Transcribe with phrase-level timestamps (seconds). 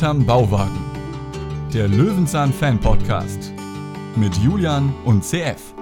[0.00, 0.80] Hinterm Bauwagen.
[1.74, 3.52] Der Löwenzahn Fan Podcast
[4.16, 5.74] mit Julian und CF.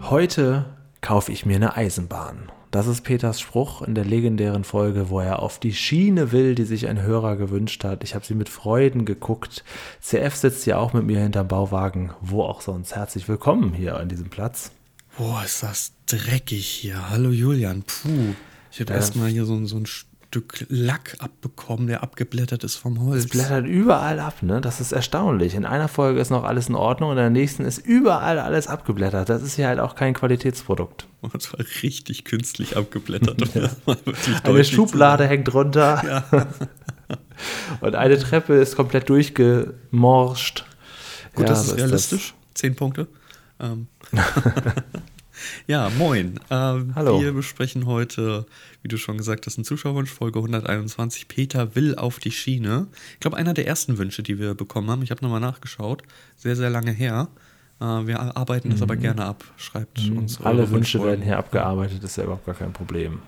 [0.00, 0.64] Heute
[1.02, 2.50] kaufe ich mir eine Eisenbahn.
[2.70, 6.64] Das ist Peters Spruch in der legendären Folge, wo er auf die Schiene will, die
[6.64, 8.02] sich ein Hörer gewünscht hat.
[8.02, 9.62] Ich habe sie mit Freuden geguckt.
[10.00, 12.96] CF sitzt ja auch mit mir hinterm Bauwagen, wo auch sonst.
[12.96, 14.70] Herzlich willkommen hier an diesem Platz.
[15.18, 17.10] Boah, ist das dreckig hier.
[17.10, 17.82] Hallo Julian.
[17.82, 18.34] Puh.
[18.76, 18.96] Ich habe Ja.
[18.96, 23.24] erstmal hier so, so ein Stück Lack abbekommen, der abgeblättert ist vom Holz.
[23.24, 24.60] Es blättert überall ab, ne?
[24.60, 25.54] Das ist erstaunlich.
[25.54, 29.30] In einer Folge ist noch alles in Ordnung, in der nächsten ist überall alles abgeblättert.
[29.30, 31.06] Das ist hier halt auch kein Qualitätsprodukt.
[31.22, 33.40] Und zwar richtig künstlich abgeblättert.
[33.40, 36.24] das wirklich Eine Schublade hängt runter.
[37.80, 40.66] Und eine Treppe ist komplett durchgemorscht.
[41.34, 42.34] Gut, Ja, das ist ist realistisch.
[42.52, 43.06] Zehn Punkte.
[43.58, 43.86] Ähm.
[45.66, 46.38] ja, moin.
[46.50, 47.20] Ähm, Hallo.
[47.20, 48.46] Wir besprechen heute,
[48.82, 51.28] wie du schon gesagt hast, einen Zuschauerwunsch, Folge 121.
[51.28, 52.86] Peter will auf die Schiene.
[53.14, 55.02] Ich glaube, einer der ersten Wünsche, die wir bekommen haben.
[55.02, 56.02] Ich habe nochmal nachgeschaut.
[56.36, 57.28] Sehr, sehr lange her.
[57.80, 59.44] Äh, wir arbeiten das aber gerne ab.
[59.56, 60.46] Schreibt uns Mhm.
[60.46, 63.20] Alle Wünsche werden hier abgearbeitet, ist ja überhaupt gar kein Problem.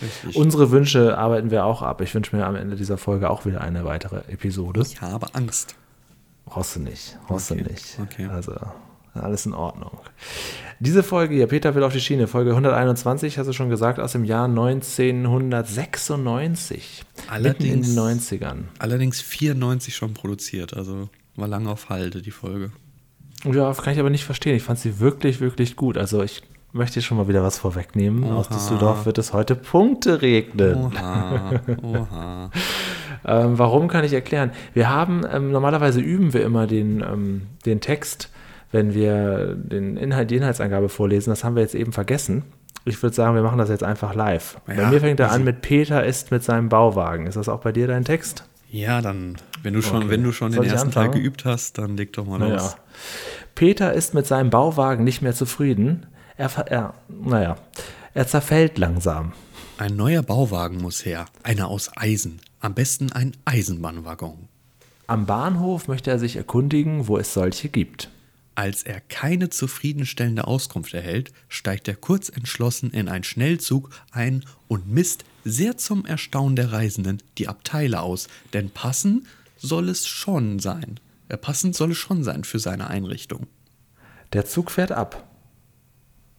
[0.00, 0.36] Richtig.
[0.36, 2.00] Unsere Wünsche arbeiten wir auch ab.
[2.02, 4.82] Ich wünsche mir am Ende dieser Folge auch wieder eine weitere Episode.
[4.82, 5.74] ich habe Angst.
[6.46, 7.98] Du nicht, brauchst Okay, nicht.
[8.00, 8.26] okay.
[8.26, 8.54] Also,
[9.14, 9.98] alles in Ordnung.
[10.80, 14.12] Diese Folge hier, Peter will auf die Schiene, Folge 121, hast du schon gesagt, aus
[14.12, 17.02] dem Jahr 1996.
[17.28, 18.64] Allerdings- in den 90ern.
[18.78, 20.76] Allerdings 94 schon produziert.
[20.76, 22.70] Also war lange auf Halde, die Folge.
[23.44, 24.54] Ja, kann ich aber nicht verstehen.
[24.56, 25.98] Ich fand sie wirklich, wirklich gut.
[25.98, 28.22] Also ich möchte schon mal wieder was vorwegnehmen.
[28.24, 28.54] Aus Oha.
[28.54, 30.76] Düsseldorf wird es heute Punkte regnen.
[30.76, 31.50] Oha,
[31.82, 32.50] oha.
[33.24, 34.52] Ähm, warum kann ich erklären?
[34.74, 38.30] Wir haben, ähm, normalerweise üben wir immer den, ähm, den Text,
[38.72, 41.30] wenn wir den Inhalt, die Inhaltsangabe vorlesen.
[41.30, 42.44] Das haben wir jetzt eben vergessen.
[42.84, 44.58] Ich würde sagen, wir machen das jetzt einfach live.
[44.66, 47.26] bei Ja, mir fängt er an mit Peter ist mit seinem Bauwagen.
[47.26, 48.44] Ist das auch bei dir dein Text?
[48.70, 50.10] Ja, dann, wenn du schon, Okay.
[50.10, 51.22] wenn du schon Soll den ersten Teil anfangen?
[51.22, 52.54] geübt hast, dann leg doch mal Naja.
[52.56, 52.76] los.
[53.54, 56.06] Peter ist mit seinem Bauwagen nicht mehr zufrieden.
[56.36, 57.56] Er, er, naja,
[58.14, 59.32] er zerfällt langsam.
[59.78, 61.26] Ein neuer Bauwagen muss her.
[61.42, 62.40] Einer aus Eisen.
[62.60, 64.48] Am besten ein Eisenbahnwaggon.
[65.06, 68.10] Am Bahnhof möchte er sich erkundigen, wo es solche gibt.
[68.58, 74.90] Als er keine zufriedenstellende Auskunft erhält, steigt er kurz entschlossen in einen Schnellzug ein und
[74.90, 80.98] misst sehr zum Erstaunen der Reisenden die Abteile aus, denn passend soll es schon sein.
[81.30, 83.46] Ja, passend soll es schon sein für seine Einrichtung.
[84.32, 85.30] Der Zug fährt ab.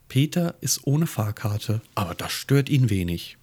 [0.10, 3.38] Peter ist ohne Fahrkarte, aber das stört ihn wenig.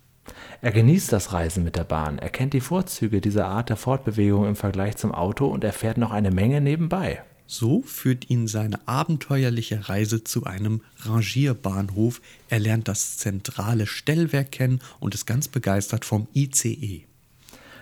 [0.61, 2.19] Er genießt das Reisen mit der Bahn.
[2.19, 6.11] Er kennt die Vorzüge dieser Art der Fortbewegung im Vergleich zum Auto und erfährt noch
[6.11, 7.25] eine Menge nebenbei.
[7.47, 12.21] So führt ihn seine abenteuerliche Reise zu einem Rangierbahnhof.
[12.49, 17.05] Er lernt das zentrale Stellwerk kennen und ist ganz begeistert vom ICE.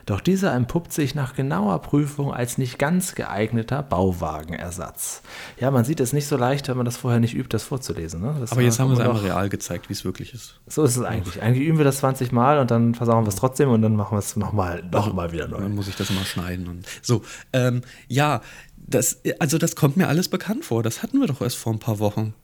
[0.07, 5.23] Doch dieser entpuppt sich nach genauer Prüfung als nicht ganz geeigneter Bauwagenersatz.
[5.59, 8.21] Ja, man sieht es nicht so leicht, wenn man das vorher nicht übt, das vorzulesen.
[8.21, 8.37] Ne?
[8.39, 10.61] Das Aber jetzt haben wir es einmal doch- real gezeigt, wie es wirklich ist.
[10.67, 11.41] So ist es eigentlich.
[11.41, 14.15] Eigentlich üben wir das 20 Mal und dann versauen wir es trotzdem und dann machen
[14.15, 15.61] wir es nochmal noch mal wieder neu.
[15.61, 16.69] Dann muss ich das immer schneiden.
[16.69, 17.23] Und so,
[17.55, 18.43] ähm, ja,
[18.87, 20.83] das, also das kommt mir alles bekannt vor.
[20.83, 22.35] Das hatten wir doch erst vor ein paar Wochen.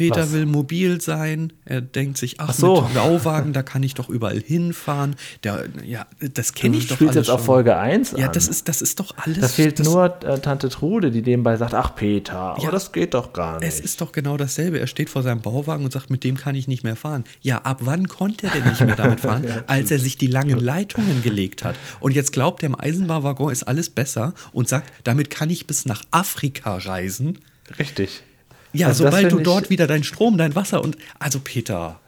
[0.00, 0.32] Peter Was?
[0.32, 1.52] will mobil sein.
[1.66, 2.80] Er denkt sich, ach, Ach so.
[2.80, 5.14] mit Bauwagen, da kann ich doch überall hinfahren.
[5.44, 7.46] Der, ja, das kenne ich doch spielst alles jetzt auf schon.
[7.46, 8.32] Folge 1 Ja, an.
[8.32, 9.40] das ist, das ist doch alles.
[9.40, 12.70] Da fehlt das, nur äh, Tante Trude, die nebenbei sagt, ach Peter, aber Ja.
[12.70, 13.68] das geht doch gar nicht.
[13.68, 14.80] Es ist doch genau dasselbe.
[14.80, 17.24] Er steht vor seinem Bauwagen und sagt, mit dem kann ich nicht mehr fahren.
[17.42, 19.44] Ja, ab wann konnte er denn nicht mehr damit fahren?
[19.66, 21.76] als er sich die langen Leitungen gelegt hat.
[22.00, 25.84] Und jetzt glaubt er, im Eisenbahnwaggon ist alles besser und sagt, damit kann ich bis
[25.84, 27.38] nach Afrika reisen.
[27.78, 28.22] Richtig.
[28.72, 30.96] Ja, Also sobald du dort wieder dein Strom, dein Wasser und.
[31.18, 31.98] Also, Peter.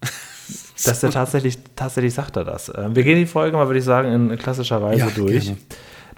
[0.84, 2.70] Dass er tatsächlich, tatsächlich sagt er das.
[2.74, 5.44] Ähm, Wir gehen die Folge mal, würde ich sagen, in klassischer Weise Ja, durch.
[5.44, 5.58] gerne.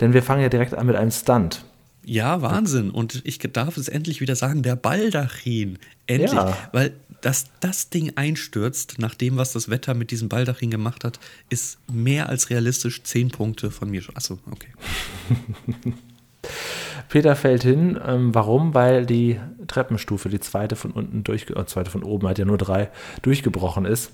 [0.00, 1.64] Denn wir fangen ja direkt an mit einem Stunt.
[2.04, 2.90] Ja, Wahnsinn.
[2.90, 5.78] Und ich darf es endlich wieder sagen, der Baldachin.
[6.06, 6.32] Endlich.
[6.32, 6.56] Ja.
[6.72, 6.92] Weil,
[7.22, 11.18] dass das Ding einstürzt, nach dem, was das Wetter mit diesem Baldachin gemacht hat,
[11.48, 13.02] ist mehr als realistisch.
[13.04, 14.02] Zehn Punkte von mir.
[14.14, 14.68] Achso, okay.
[17.08, 17.98] Peter fällt hin.
[18.06, 18.74] Ähm, warum?
[18.74, 22.58] Weil die Treppenstufe, die zweite von unten durch, äh, zweite von oben, hat ja nur
[22.58, 22.90] drei,
[23.22, 24.12] durchgebrochen ist.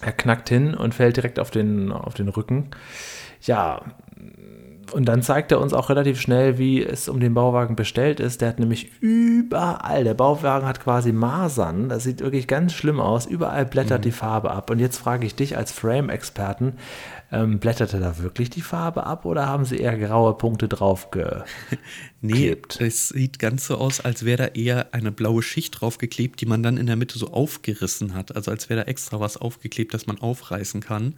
[0.00, 2.70] Er knackt hin und fällt direkt auf den, auf den Rücken.
[3.42, 3.82] Ja,
[4.92, 8.40] Und dann zeigt er uns auch relativ schnell, wie es um den Bauwagen bestellt ist.
[8.40, 11.88] Der hat nämlich überall, der Bauwagen hat quasi Masern.
[11.88, 13.26] Das sieht wirklich ganz schlimm aus.
[13.26, 14.02] Überall blättert mhm.
[14.02, 14.70] die Farbe ab.
[14.70, 16.74] Und jetzt frage ich dich als Frame-Experten,
[17.32, 21.08] ähm, blätterte da wirklich die Farbe ab oder haben sie eher graue Punkte drauf
[22.20, 26.46] Nee, es sieht ganz so aus, als wäre da eher eine blaue Schicht draufgeklebt, die
[26.46, 28.36] man dann in der Mitte so aufgerissen hat.
[28.36, 31.14] Also als wäre da extra was aufgeklebt, das man aufreißen kann.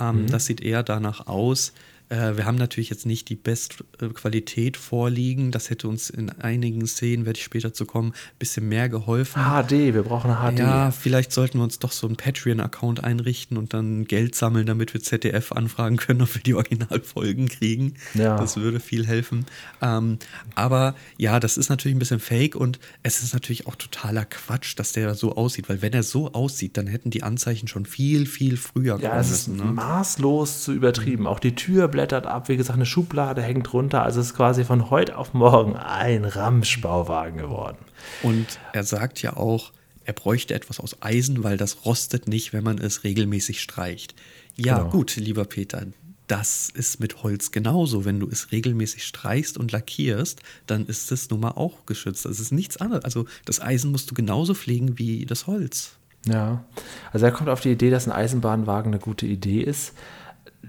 [0.00, 0.26] Ähm, mhm.
[0.28, 1.74] Das sieht eher danach aus,
[2.10, 5.52] äh, wir haben natürlich jetzt nicht die Bestqualität vorliegen.
[5.52, 9.40] Das hätte uns in einigen Szenen, werde ich später zu kommen, ein bisschen mehr geholfen.
[9.40, 10.58] HD, wir brauchen eine HD.
[10.58, 14.92] Ja, vielleicht sollten wir uns doch so einen Patreon-Account einrichten und dann Geld sammeln, damit
[14.92, 17.94] wir ZDF anfragen können, ob wir die Originalfolgen kriegen.
[18.14, 18.36] Ja.
[18.36, 19.46] Das würde viel helfen.
[19.80, 20.18] Ähm,
[20.56, 24.76] aber ja, das ist natürlich ein bisschen fake und es ist natürlich auch totaler Quatsch,
[24.76, 28.26] dass der so aussieht, weil wenn er so aussieht, dann hätten die Anzeichen schon viel,
[28.26, 29.64] viel früher kommen ja, es ist Ne?
[29.64, 31.26] Maßlos zu übertrieben.
[31.26, 34.02] Auch die Tür bleibt blättert ab, wie gesagt, eine Schublade hängt runter.
[34.02, 37.76] Also es ist quasi von heute auf morgen ein Ramschbauwagen geworden.
[38.22, 39.70] Und er sagt ja auch,
[40.06, 44.14] er bräuchte etwas aus Eisen, weil das rostet nicht, wenn man es regelmäßig streicht.
[44.56, 44.90] Ja, genau.
[44.90, 45.84] gut, lieber Peter,
[46.26, 48.06] das ist mit Holz genauso.
[48.06, 52.24] Wenn du es regelmäßig streichst und lackierst, dann ist es nun mal auch geschützt.
[52.24, 53.04] Das ist nichts anderes.
[53.04, 55.96] Also das Eisen musst du genauso pflegen wie das Holz.
[56.24, 56.64] Ja,
[57.12, 59.92] also er kommt auf die Idee, dass ein Eisenbahnwagen eine gute Idee ist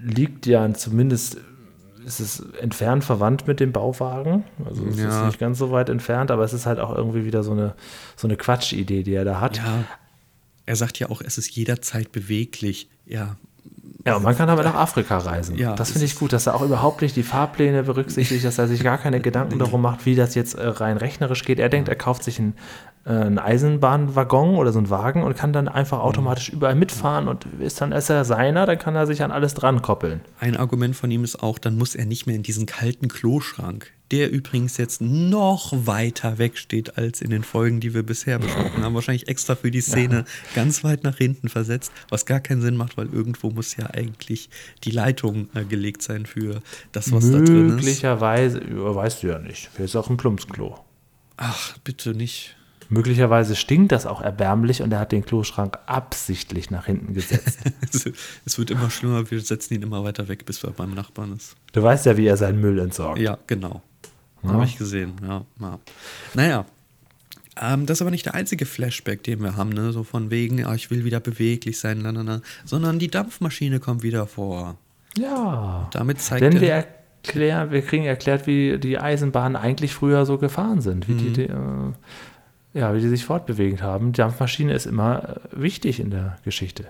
[0.02, 1.38] liegt ja zumindest
[2.04, 4.44] ist es entfernt verwandt mit dem Bauwagen.
[4.64, 5.20] Also es ja.
[5.20, 7.74] ist nicht ganz so weit entfernt, aber es ist halt auch irgendwie wieder so eine,
[8.16, 9.58] so eine Quatschidee, die er da hat.
[9.58, 9.84] Ja.
[10.66, 12.88] Er sagt ja auch, es ist jederzeit beweglich.
[13.06, 13.36] Ja.
[14.04, 15.56] Ja, und man kann aber nach Afrika reisen.
[15.56, 18.66] Ja, das finde ich gut, dass er auch überhaupt nicht die Fahrpläne berücksichtigt, dass er
[18.66, 21.60] sich gar keine Gedanken darum macht, wie das jetzt äh, rein rechnerisch geht.
[21.60, 22.54] Er denkt, er kauft sich ein
[23.04, 26.04] äh, einen Eisenbahnwaggon oder so einen Wagen und kann dann einfach mhm.
[26.04, 29.54] automatisch überall mitfahren und ist dann ist er seiner, dann kann er sich an alles
[29.54, 30.20] dran koppeln.
[30.38, 33.90] Ein Argument von ihm ist auch, dann muss er nicht mehr in diesen kalten Kloschrank,
[34.12, 38.84] der übrigens jetzt noch weiter weg steht als in den Folgen, die wir bisher besprochen
[38.84, 38.94] haben.
[38.94, 42.98] Wahrscheinlich extra für die Szene ganz weit nach hinten versetzt, was gar keinen Sinn macht,
[42.98, 44.50] weil irgendwo muss ja eigentlich
[44.84, 46.60] die Leitung äh, gelegt sein für
[46.92, 47.74] das, was da drin ist.
[47.76, 49.70] Möglicherweise, weißt du ja nicht.
[49.72, 50.78] Vielleicht ist auch ein Plumpsklo.
[51.38, 52.54] Ach, bitte nicht.
[52.90, 57.60] Möglicherweise stinkt das auch erbärmlich und er hat den Kloschrank absichtlich nach hinten gesetzt.
[58.44, 61.56] es wird immer schlimmer, wir setzen ihn immer weiter weg, bis er beim Nachbarn ist.
[61.72, 63.18] Du weißt ja, wie er seinen Müll entsorgt.
[63.18, 63.80] Ja, genau.
[64.42, 64.50] Ja.
[64.50, 65.44] Habe ich gesehen, ja.
[65.60, 65.78] ja.
[66.34, 66.66] Naja,
[67.60, 69.92] ähm, das ist aber nicht der einzige Flashback, den wir haben, ne?
[69.92, 72.40] So von wegen, ah, ich will wieder beweglich sein, na, na, na.
[72.64, 74.78] sondern die Dampfmaschine kommt wieder vor.
[75.18, 75.88] Ja.
[75.92, 80.80] Damit zeigt Denn wir erklären, wir kriegen erklärt, wie die Eisenbahnen eigentlich früher so gefahren
[80.80, 81.18] sind, wie mhm.
[81.18, 81.92] die, die äh,
[82.74, 84.12] ja, wie die sich fortbewegt haben.
[84.12, 86.86] Die Dampfmaschine ist immer äh, wichtig in der Geschichte.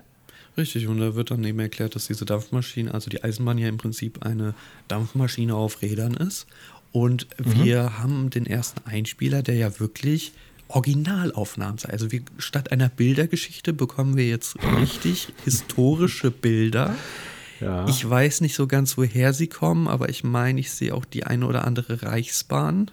[0.57, 3.79] Richtig, und da wird dann eben erklärt, dass diese Dampfmaschine, also die Eisenbahn ja im
[3.79, 4.55] Prinzip eine
[4.87, 6.47] Dampfmaschine auf Rädern ist.
[6.93, 7.65] Und mhm.
[7.65, 10.33] wir haben den ersten Einspieler, der ja wirklich
[10.69, 11.91] Originalaufnahmen sei.
[11.91, 16.95] Also wir, statt einer Bildergeschichte bekommen wir jetzt richtig historische Bilder.
[17.61, 17.87] Ja.
[17.89, 21.25] Ich weiß nicht so ganz, woher sie kommen, aber ich meine, ich sehe auch die
[21.25, 22.91] eine oder andere Reichsbahn.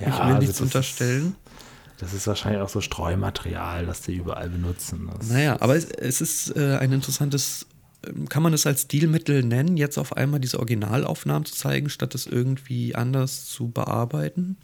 [0.00, 1.34] Ja, ich will also nichts unterstellen.
[1.98, 5.08] Das ist wahrscheinlich auch so Streumaterial, das die überall benutzen.
[5.18, 7.66] Das naja, aber es, es ist äh, ein interessantes,
[8.28, 12.26] kann man es als Stilmittel nennen, jetzt auf einmal diese Originalaufnahmen zu zeigen, statt es
[12.26, 14.56] irgendwie anders zu bearbeiten?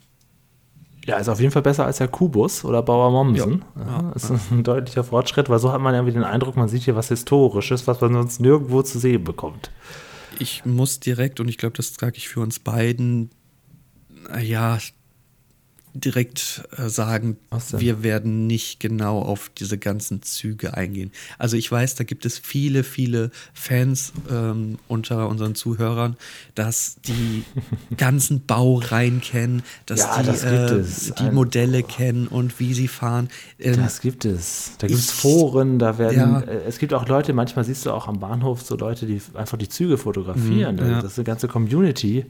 [1.06, 3.64] Ja, ist auf jeden Fall besser als der Kubus oder Bauer Mommsen.
[3.76, 4.38] Ja, ja, ist ja.
[4.50, 7.86] ein deutlicher Fortschritt, weil so hat man irgendwie den Eindruck, man sieht hier was Historisches,
[7.86, 9.70] was man sonst nirgendwo zu sehen bekommt.
[10.38, 13.30] Ich muss direkt, und ich glaube, das sage ich für uns beiden,
[14.42, 14.78] ja,
[16.04, 17.36] direkt äh, sagen,
[17.70, 21.12] wir werden nicht genau auf diese ganzen Züge eingehen.
[21.38, 26.16] Also ich weiß, da gibt es viele, viele Fans ähm, unter unseren Zuhörern,
[26.54, 27.44] dass die
[27.96, 33.28] ganzen Baureihen kennen, dass ja, die, das äh, die Modelle kennen und wie sie fahren.
[33.58, 34.72] Ähm, das gibt es.
[34.78, 36.40] Da gibt es Foren, da werden, ja.
[36.40, 39.58] äh, es gibt auch Leute, manchmal siehst du auch am Bahnhof so Leute, die einfach
[39.58, 40.76] die Züge fotografieren.
[40.76, 41.02] Mhm, ja.
[41.02, 42.26] Das ist eine ganze Community.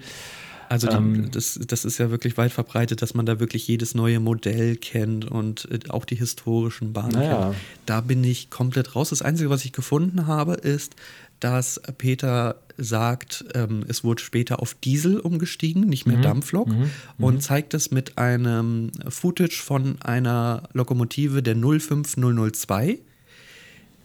[0.68, 3.94] Also die, ähm, das, das ist ja wirklich weit verbreitet, dass man da wirklich jedes
[3.94, 7.50] neue Modell kennt und äh, auch die historischen Bahnen naja.
[7.50, 7.56] kennt.
[7.86, 9.10] Da bin ich komplett raus.
[9.10, 10.94] Das Einzige, was ich gefunden habe, ist,
[11.40, 16.22] dass Peter sagt, ähm, es wurde später auf Diesel umgestiegen, nicht mehr mhm.
[16.22, 16.90] Dampflok, mhm.
[17.18, 17.40] und mhm.
[17.40, 22.98] zeigt es mit einem Footage von einer Lokomotive der 05002.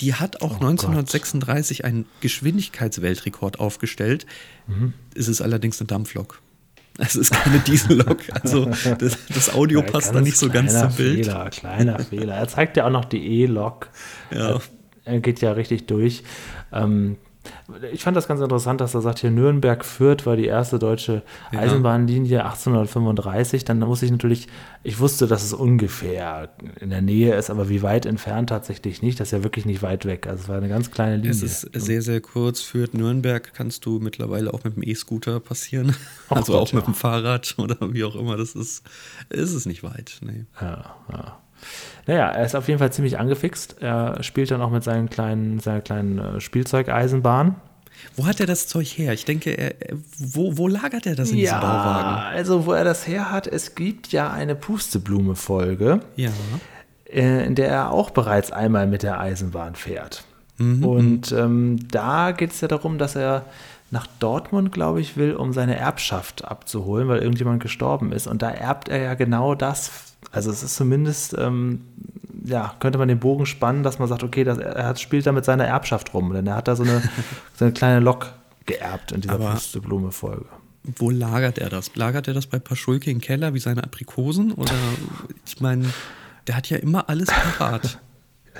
[0.02, 1.86] Die hat auch oh 1936 Gott.
[1.86, 4.26] einen Geschwindigkeitsweltrekord aufgestellt.
[4.68, 4.94] Mhm.
[5.16, 6.42] Es ist allerdings eine Dampflok.
[7.00, 8.18] Es ist keine Diesellok.
[8.42, 8.66] Also
[9.00, 11.26] das, das Audio ja, passt da nicht so ganz zum Bild.
[11.26, 12.36] Fehler, kleiner Fehler.
[12.36, 13.90] Er zeigt ja auch noch die E-Lok.
[14.32, 14.60] Ja.
[15.06, 16.24] Er geht ja richtig durch.
[16.72, 17.18] Ähm,
[17.92, 21.24] Ich fand das ganz interessant, dass er sagt, hier Nürnberg führt, war die erste deutsche
[21.52, 21.60] Ja.
[21.60, 23.66] Eisenbahnlinie 1835.
[23.66, 24.48] Dann muss ich natürlich,
[24.84, 29.20] ich wusste, dass es ungefähr in der Nähe ist, aber wie weit entfernt tatsächlich nicht.
[29.20, 30.28] Das ist ja wirklich nicht weit weg.
[30.28, 31.32] Also es war eine ganz kleine Linie.
[31.32, 32.62] Es ist sehr, sehr kurz.
[32.62, 35.96] Führt Nürnberg kannst du mittlerweile auch mit dem E-Scooter passieren.
[36.30, 36.92] Ach also Gott, auch mit ja.
[36.92, 38.38] dem Fahrrad oder wie auch immer.
[38.38, 38.84] Das ist,
[39.30, 40.20] ist es nicht weit.
[40.22, 40.46] Nee.
[40.62, 41.43] Ja, ja.
[42.08, 43.78] Naja, er ist auf jeden Fall ziemlich angefixt.
[43.82, 47.56] Er spielt dann auch mit seinen kleinen, seiner kleinen äh, Spielzeugeisenbahn.
[48.16, 49.14] Wo hat er das Zeug her?
[49.14, 49.74] Ich denke, er,
[50.18, 52.36] wo, wo lagert er das in diesem Bauwagen?
[52.36, 56.30] also wo er das her hat, es gibt ja eine Pusteblume-Folge, Ja.
[57.10, 60.24] äh, in der er auch bereits einmal mit der Eisenbahn fährt.
[60.58, 63.46] Mhm, Und ähm, da geht es ja darum, dass er
[63.94, 68.26] nach Dortmund, glaube ich, will, um seine Erbschaft abzuholen, weil irgendjemand gestorben ist.
[68.26, 70.16] Und da erbt er ja genau das.
[70.32, 71.82] Also es ist zumindest, ähm,
[72.44, 75.32] ja, könnte man den Bogen spannen, dass man sagt, okay, das, er hat, spielt da
[75.32, 76.34] mit seiner Erbschaft rum.
[76.34, 77.04] Denn er hat da so eine,
[77.54, 78.34] so eine kleine Lok
[78.66, 80.46] geerbt in dieser Pusteblume-Folge.
[80.96, 81.96] Wo lagert er das?
[81.96, 84.54] Lagert er das bei Paschulke im Keller wie seine Aprikosen?
[84.54, 84.74] Oder
[85.46, 85.86] ich meine,
[86.48, 88.00] der hat ja immer alles parat.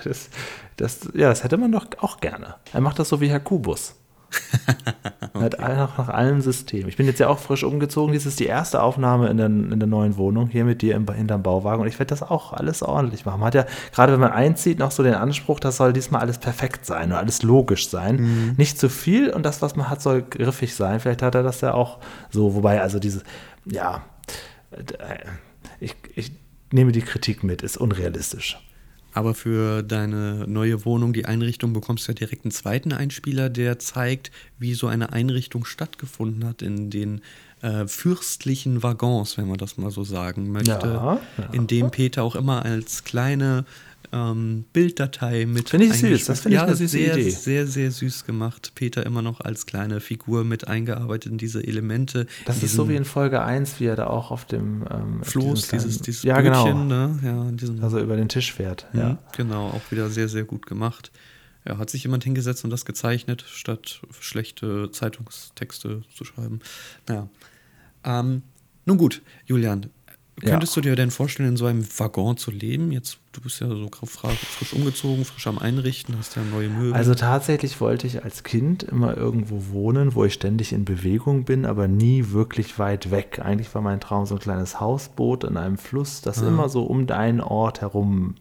[0.06, 0.30] Das,
[0.76, 2.56] das, ja, das hätte man doch auch gerne.
[2.74, 3.94] Er macht das so wie Herr Kubus.
[5.34, 6.88] Hat all- nach, nach allen Systemen.
[6.88, 8.14] Ich bin jetzt ja auch frisch umgezogen.
[8.14, 11.12] Dies ist die erste Aufnahme in der, in der neuen Wohnung hier mit dir im,
[11.12, 11.82] hinterm Bauwagen.
[11.82, 13.40] Und ich werde das auch alles ordentlich machen.
[13.40, 16.38] Man hat ja, gerade wenn man einzieht, noch so den Anspruch, das soll diesmal alles
[16.38, 18.54] perfekt sein und alles logisch sein.
[18.58, 21.00] Nicht zu viel und das, was man hat, soll griffig sein.
[21.00, 22.00] Vielleicht hat er das ja auch
[22.30, 22.56] so.
[22.56, 23.24] Wobei, also diese,
[23.66, 24.04] ja,
[24.72, 24.84] äh,
[25.80, 26.32] ich, ich
[26.72, 28.60] nehme die Kritik mit, ist unrealistisch.
[29.14, 33.80] Aber für deine neue Wohnung, die Einrichtung, bekommst du ja direkt einen zweiten Einspieler, der
[33.80, 37.22] zeigt, wie so eine Einrichtung stattgefunden hat in den
[37.62, 40.72] äh, fürstlichen Waggons, wenn man das mal so sagen möchte.
[40.72, 41.46] Ja, ja.
[41.54, 43.66] In dem Peter auch immer als kleine
[44.14, 45.70] ähm, Bilddatei mit.
[45.70, 47.30] Finde ich süß, das finde ich ja, eine süße sehr, Idee.
[47.32, 48.74] Sehr, sehr süß gemacht.
[48.76, 52.28] Peter immer noch als kleine Figur mit eingearbeitet in diese Elemente.
[52.46, 55.24] Das ist so diesen wie in Folge 1, wie er da auch auf dem ähm,
[55.24, 57.08] Floß, dieses, dieses ja, Bötchen, genau.
[57.08, 57.20] ne?
[57.24, 58.88] Ja, in diesem Also über den Tisch fährt.
[58.94, 59.18] Mhm, Ja.
[59.36, 61.12] Genau, auch wieder sehr, sehr gut gemacht.
[61.66, 66.60] Ja, hat sich jemand hingesetzt und das gezeichnet, statt schlechte Zeitungstexte zu schreiben.
[67.08, 67.30] Naja.
[68.04, 68.44] Ähm,
[68.86, 69.90] nun gut, Julian,
[70.44, 70.52] Ja.
[70.52, 72.92] könntest du dir denn vorstellen, in so einem Waggon zu leben?
[72.92, 76.94] Jetzt, du bist ja so frisch umgezogen, frisch am Einrichten, hast ja neue Möbel.
[76.94, 81.66] Also tatsächlich wollte ich als Kind immer irgendwo wohnen, wo ich ständig in Bewegung bin,
[81.66, 83.40] aber nie wirklich weit weg.
[83.42, 87.10] Eigentlich war mein Traum so ein kleines Hausboot in einem Fluss, das immer so um
[87.10, 88.36] einen Ort herum,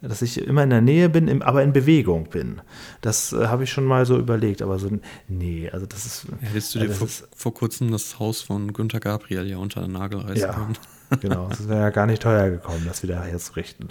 [0.00, 2.60] dass ich immer in der Nähe bin, im, aber in Bewegung bin.
[3.00, 4.90] Das äh, habe ich schon mal so überlegt, aber so,
[5.28, 6.26] nee, also das ist.
[6.40, 9.56] Hättest du also dir das vor, ist- vor kurzem das Haus von Günter Gabriel ja
[9.58, 10.76] unter den Nagel reißen Ja, können?
[11.20, 11.48] genau.
[11.50, 13.88] Es wäre ja gar nicht teuer gekommen, das wieder herzurichten.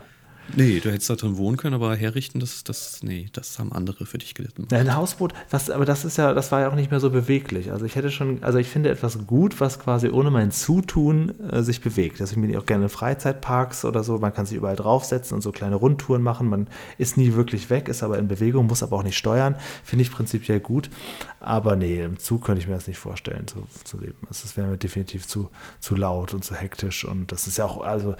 [0.55, 4.05] Nee, du hättest da drin wohnen können, aber herrichten, das, das, nee, das haben andere
[4.05, 4.67] für dich gelitten.
[4.71, 7.09] Ja, ein Hausboot, was, aber das ist ja, das war ja auch nicht mehr so
[7.09, 7.71] beweglich.
[7.71, 11.61] Also ich hätte schon, also ich finde etwas gut, was quasi ohne mein Zutun äh,
[11.63, 12.19] sich bewegt.
[12.19, 14.17] Deswegen bin ich auch gerne in Freizeitparks oder so.
[14.17, 16.49] Man kann sich überall draufsetzen und so kleine Rundtouren machen.
[16.49, 19.55] Man ist nie wirklich weg, ist aber in Bewegung, muss aber auch nicht steuern.
[19.83, 20.89] Finde ich prinzipiell gut.
[21.39, 24.17] Aber nee, im Zug könnte ich mir das nicht vorstellen, zu, zu leben.
[24.27, 25.49] Also Das wäre mir definitiv zu,
[25.79, 27.05] zu laut und zu hektisch.
[27.05, 28.15] Und das ist ja auch, also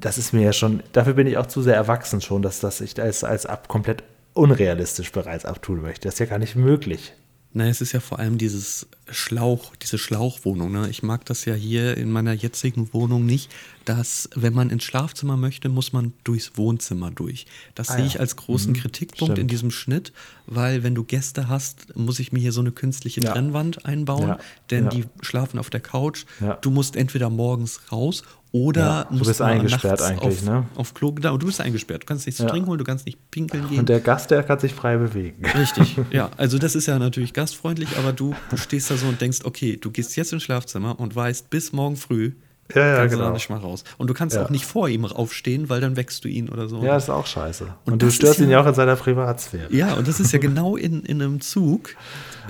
[0.00, 2.80] das ist mir ja schon, dafür bin ich auch zu sehr erwachsen schon, dass das
[2.80, 4.02] ich als, als ab komplett
[4.34, 6.08] unrealistisch bereits abtun möchte.
[6.08, 7.12] Das ist ja gar nicht möglich.
[7.58, 10.70] Na, es ist ja vor allem dieses Schlauch, diese Schlauchwohnung.
[10.72, 10.90] Ne?
[10.90, 13.50] Ich mag das ja hier in meiner jetzigen Wohnung nicht,
[13.86, 17.46] dass, wenn man ins Schlafzimmer möchte, muss man durchs Wohnzimmer durch.
[17.74, 18.06] Das Ah sehe ja.
[18.08, 19.50] ich als großen Kritikpunkt in Stimmt.
[19.52, 20.12] diesem Schnitt,
[20.44, 23.32] weil wenn du Gäste hast, muss ich mir hier so eine künstliche Ja.
[23.32, 24.38] Trennwand einbauen, Ja.
[24.70, 26.26] denn die schlafen auf der Couch.
[26.60, 28.22] Du musst entweder morgens raus
[28.64, 30.64] oder Ja, du bist eingesperrt eigentlich, auf, ne?
[30.76, 31.12] auf Klo.
[31.12, 32.02] Genau, du bist eingesperrt.
[32.02, 32.48] Du kannst nichts zu Ja.
[32.50, 33.80] trinken holen, du kannst nicht pinkeln gehen.
[33.80, 35.42] Und der Gast, der kann sich frei bewegen.
[35.58, 36.30] Richtig, ja.
[36.36, 39.90] Also das ist ja natürlich gastfreundlich, aber du stehst da so und denkst, okay, du
[39.90, 42.32] gehst jetzt ins Schlafzimmer und weißt, bis morgen früh
[42.74, 43.28] Ja, ja, kannst du genau.
[43.28, 43.84] da nicht mal raus.
[43.98, 44.44] Und du kannst Ja.
[44.44, 46.82] auch nicht vor ihm aufstehen, weil dann wächst du ihn oder so.
[46.82, 47.64] Ja, das ist auch scheiße.
[47.84, 49.72] Und, Und du störst ihn ja- ja auch in seiner Privatsphäre.
[49.72, 51.94] Ja, und das ist ja genau in, in einem Zug.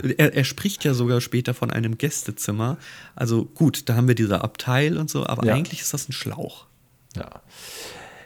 [0.02, 2.76] Er, er spricht ja sogar später von einem Gästezimmer.
[3.14, 5.54] Also gut, da haben wir dieser Abteil und so, aber Ja.
[5.54, 6.66] eigentlich ist das ein Schlauch.
[7.16, 7.28] Ja.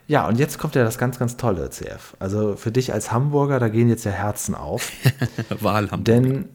[0.09, 2.17] Ja, und jetzt kommt ja das ganz, ganz Tolle, CF.
[2.19, 4.91] Also für dich als Hamburger, da gehen jetzt ja Herzen auf.
[5.61, 6.05] Wahlhamburg.
[6.05, 6.49] Denn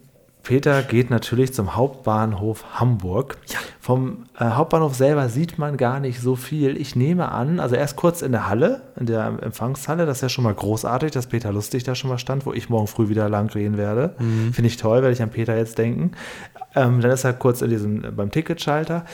[0.46, 3.38] Peter geht natürlich zum Hauptbahnhof Hamburg.
[3.82, 6.78] Vom äh, Hauptbahnhof selber sieht man gar nicht so viel.
[6.78, 10.06] Ich nehme an, also er ist kurz in der Halle, in der Empfangshalle.
[10.06, 12.70] Das ist ja schon mal großartig, dass Peter Lustig da schon mal stand, wo ich
[12.70, 14.16] morgen früh wieder lang gehen werde.
[14.54, 16.12] Finde ich toll, werde ich an Peter jetzt denken.
[16.76, 19.06] Ähm, dann ist er kurz in diesem, beim Ticketschalter.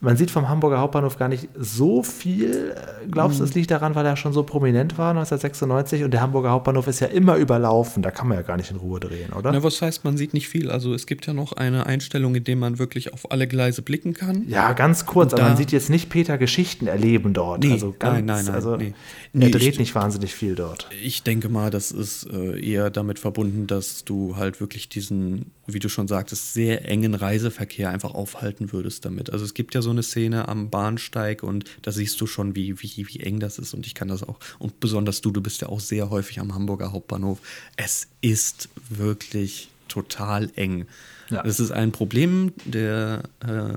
[0.00, 2.74] Man sieht vom Hamburger Hauptbahnhof gar nicht so viel.
[3.10, 6.50] Glaubst du, es liegt daran, weil er schon so prominent war 1996 und der Hamburger
[6.50, 8.02] Hauptbahnhof ist ja immer überlaufen.
[8.02, 9.50] Da kann man ja gar nicht in Ruhe drehen, oder?
[9.50, 10.70] Na, was heißt, man sieht nicht viel?
[10.70, 14.14] Also es gibt ja noch eine Einstellung, in der man wirklich auf alle Gleise blicken
[14.14, 14.44] kann.
[14.48, 17.64] Ja, ganz kurz, aber man sieht jetzt nicht Peter Geschichten erleben dort.
[17.64, 18.94] Nee, also ganz, nein, nein, nein, also nee.
[19.34, 20.88] Er Nee, dreht ich- nicht wahnsinnig viel dort.
[21.02, 25.78] Ich denke mal, das ist äh, eher damit verbunden, dass du halt wirklich diesen, wie
[25.80, 29.30] du schon sagtest, sehr engen Reiseverkehr einfach aufhalten würdest damit.
[29.32, 32.80] Also es gibt ja so eine Szene am Bahnsteig und da siehst du schon, wie,
[32.80, 34.38] wie, wie eng das ist und ich kann das auch.
[34.58, 37.40] Und besonders du, du bist ja auch sehr häufig am Hamburger Hauptbahnhof.
[37.76, 40.86] Es ist wirklich total eng.
[41.30, 41.42] Ja.
[41.42, 42.52] Das ist ein Problem.
[42.64, 43.74] Der, äh,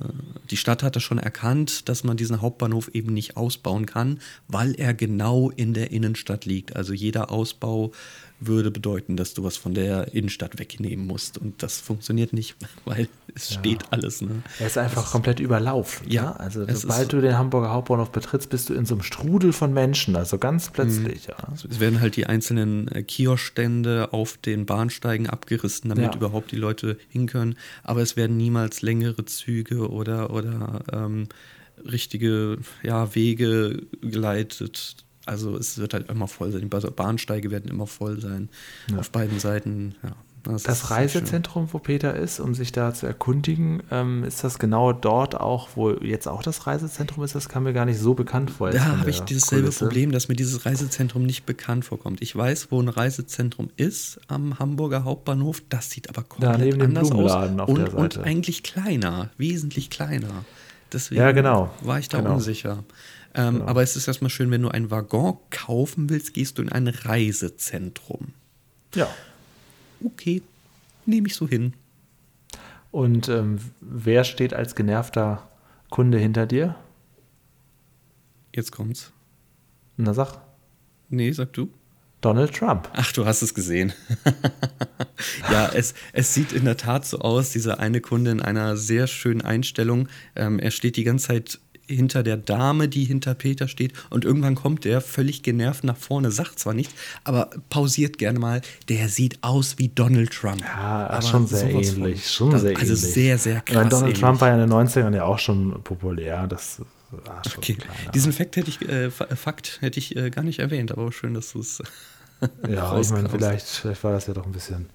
[0.50, 4.94] die Stadt hatte schon erkannt, dass man diesen Hauptbahnhof eben nicht ausbauen kann, weil er
[4.94, 6.76] genau in der Innenstadt liegt.
[6.76, 7.92] Also jeder Ausbau
[8.44, 11.38] würde bedeuten, dass du was von der Innenstadt wegnehmen musst.
[11.38, 12.56] Und das funktioniert nicht,
[12.86, 14.22] weil es steht alles.
[14.22, 14.42] Ne?
[14.60, 16.10] Er ist einfach komplett überlaufen.
[16.10, 19.54] Ja, Ja, also sobald du den Hamburger Hauptbahnhof betrittst, bist du in so einem Strudel
[19.54, 20.74] von Menschen, also ganz Mhm.
[20.74, 21.28] plötzlich.
[21.28, 21.38] Ja.
[21.70, 26.16] Es werden halt die einzelnen äh, Kioskstände auf den Bahnsteigen abgerissen, damit Ja.
[26.16, 27.56] überhaupt die Leute hin können.
[27.84, 31.28] Aber es werden niemals längere Züge oder, oder ähm,
[31.84, 34.98] richtige ja, Wege geleitet.
[35.26, 36.62] Also es wird halt immer voll sein.
[36.62, 38.50] Die Ba- Bahnsteige werden immer voll sein.
[38.98, 39.96] Auf beiden Seiten.
[40.04, 40.12] Ja,
[40.44, 40.90] das, Das.
[40.90, 45.70] Reisezentrum, wo Peter ist, um sich da zu erkundigen, ähm, ist das genau dort auch,
[45.76, 47.36] wo jetzt auch das Reisezentrum ist?
[47.36, 48.72] Das kam mir gar nicht so bekannt vor.
[48.72, 49.70] Da habe ich dieses selbe.
[49.70, 52.24] Problem, dass mir dieses Reisezentrum nicht bekannt vorkommt.
[52.24, 55.62] Ich weiß, wo ein Reisezentrum ist am Hamburger Hauptbahnhof.
[55.70, 57.32] Das sieht aber komplett dem anders aus
[57.68, 60.44] und, und eigentlich kleiner, wesentlich kleiner.
[60.92, 61.72] Deswegen Ja, genau.
[61.82, 62.34] war ich da Genau.
[62.34, 62.84] unsicher.
[63.34, 66.72] Ähm, Aber es ist erstmal schön, wenn du einen Waggon kaufen willst, gehst du in
[66.72, 68.34] ein Reisezentrum.
[68.96, 69.10] Ja.
[70.04, 70.42] Okay,
[71.06, 71.74] nehme ich so hin.
[72.92, 75.50] Und ähm, wer steht als genervter
[75.90, 76.76] Kunde hinter dir?
[78.54, 79.12] Jetzt kommt's.
[79.96, 80.42] Na sag,
[81.12, 81.70] Nee, sag du.
[82.22, 82.88] Donald Trump.
[82.94, 83.94] Ach, du hast es gesehen.
[85.52, 89.08] ja, es, es sieht in der Tat so aus, dieser eine Kunde in einer sehr
[89.08, 90.08] schönen Einstellung.
[90.36, 93.94] Ähm, er steht die ganze Zeit hinter der Dame, die hinter Peter steht.
[94.10, 98.62] Und irgendwann kommt er völlig genervt nach vorne, sagt zwar nichts, aber pausiert gerne mal.
[98.90, 100.62] Der sieht aus wie Donald Trump.
[100.62, 102.30] Ja, aber schon sehr ähnlich.
[102.30, 103.14] Schon Das- sehr also ähnlich.
[103.14, 103.76] sehr, sehr krass.
[103.76, 104.20] meine, Donald ähnlich.
[104.22, 106.48] Trump war ja in den 90ern ja auch schon populär.
[106.48, 107.78] Das war schon Okay.
[108.14, 111.34] Diesen Fakt hätte ich, äh, Fa- Fakt hätte ich äh, gar nicht erwähnt, aber schön,
[111.34, 111.82] dass du es.
[112.68, 114.88] Ja, ich meine, vielleicht, vielleicht war das ja doch ein bisschen,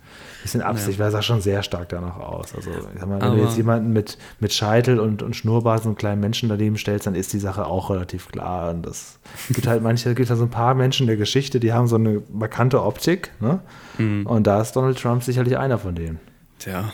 [0.43, 2.55] bisschen Absicht, weil er sah schon sehr stark danach aus.
[2.55, 5.97] Also, mal, wenn Aber- du jetzt jemanden mit, mit Scheitel und, und Schnurrbart, so einen
[5.97, 8.71] kleinen Menschen daneben stellst, dann ist die Sache auch relativ klar.
[8.71, 11.73] Und das gibt halt manche, gibt halt so ein paar Menschen in der Geschichte, die
[11.73, 13.31] haben so eine markante Optik.
[13.41, 13.61] Ne?
[13.99, 14.27] Mhm.
[14.27, 16.19] Und da ist Donald Trump sicherlich einer von denen.
[16.59, 16.93] Tja,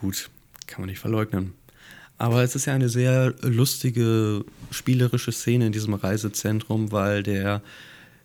[0.00, 0.28] gut,
[0.66, 1.52] kann man nicht verleugnen.
[2.18, 7.60] Aber es ist ja eine sehr lustige, spielerische Szene in diesem Reisezentrum, weil der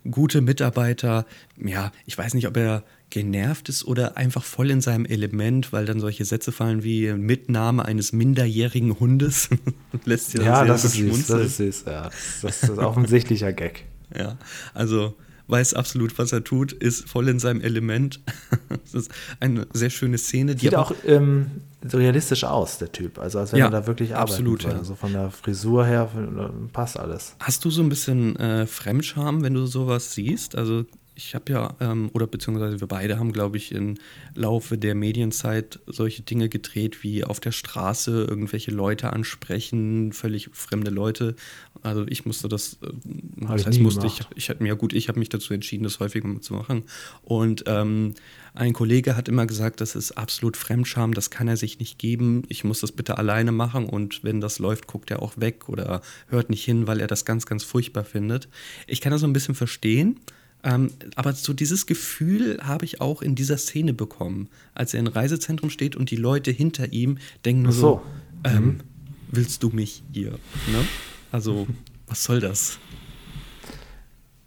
[0.10, 1.26] gute Mitarbeiter,
[1.58, 5.86] ja, ich weiß nicht, ob er genervt ist oder einfach voll in seinem Element, weil
[5.86, 9.50] dann solche Sätze fallen wie Mitnahme eines minderjährigen Hundes.
[10.06, 11.28] Lässt sich Ja, das ist süß.
[11.28, 11.84] Das ist süß.
[11.88, 13.86] Ja, das, das ist offensichtlicher Gag.
[14.18, 14.40] Ja,
[14.74, 15.14] also
[15.50, 18.20] weiß absolut, was er tut, ist voll in seinem Element.
[18.70, 21.48] das ist eine sehr schöne Szene, die Sieht auch ähm,
[21.84, 23.20] realistisch aus, der Typ.
[23.20, 24.32] Also als wenn Ja, er da wirklich arbeitet.
[24.34, 24.72] absolut, ja.
[24.72, 27.36] Also von der Frisur her äh, passt alles.
[27.40, 30.56] Hast du so ein bisschen äh, Fremdscham, wenn du sowas siehst?
[30.56, 30.86] Also
[31.20, 33.96] ich habe ja, ähm, oder beziehungsweise wir beide haben, glaube ich, im
[34.36, 40.92] Laufe der Medienzeit solche Dinge gedreht, wie auf der Straße irgendwelche Leute ansprechen, völlig fremde
[40.92, 41.36] Leute.
[41.82, 42.88] Also ich musste das, äh,
[43.42, 44.34] das ich heißt, musste ich, gemacht.
[44.36, 46.86] ich hatte mir gut, ich habe mich dazu entschieden, das häufiger zu machen.
[47.22, 48.14] Und ähm,
[48.54, 52.44] ein Kollege hat immer gesagt, das ist absolut Fremdscham, das kann er sich nicht geben.
[52.48, 56.02] Ich muss das bitte alleine machen und wenn das läuft, guckt er auch weg oder
[56.28, 58.48] hört nicht hin, weil er das ganz, ganz furchtbar findet.
[58.88, 60.20] Ich kann das so ein bisschen verstehen.
[60.64, 65.08] Ähm, aber so dieses Gefühl habe ich auch in dieser Szene bekommen, als er im
[65.08, 68.02] Reisezentrum steht und die Leute hinter ihm denken nur so, so.
[68.50, 68.82] ähm,
[69.32, 70.32] willst du mich hier?
[70.32, 70.86] Ne?
[71.32, 71.68] Also,
[72.08, 72.78] was soll das?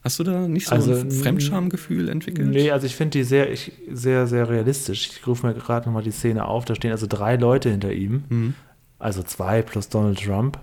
[0.04, 2.48] Hast du da nicht so Also, ein Fremdschamgefühl entwickelt?
[2.48, 5.08] Nee, also ich finde die sehr, ich, sehr, sehr realistisch.
[5.12, 6.64] Ich rufe mir gerade nochmal die Szene auf.
[6.64, 8.24] Da stehen also drei Leute hinter ihm.
[8.28, 8.54] Mhm.
[8.98, 10.58] Also zwei plus Donald Trump.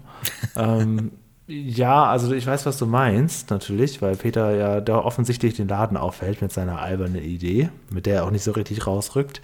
[0.57, 1.11] ähm,
[1.49, 5.97] ja, also ich weiß, was du meinst, natürlich, weil Peter ja da offensichtlich den Laden
[5.97, 9.41] aufhält mit seiner albernen Idee, mit der er auch nicht so richtig rausrückt.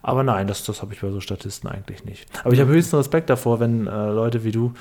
[0.00, 2.26] Aber nein, das, das habe ich bei so Statisten eigentlich nicht.
[2.44, 4.72] Aber ich habe höchsten Respekt davor, wenn äh, Leute wie du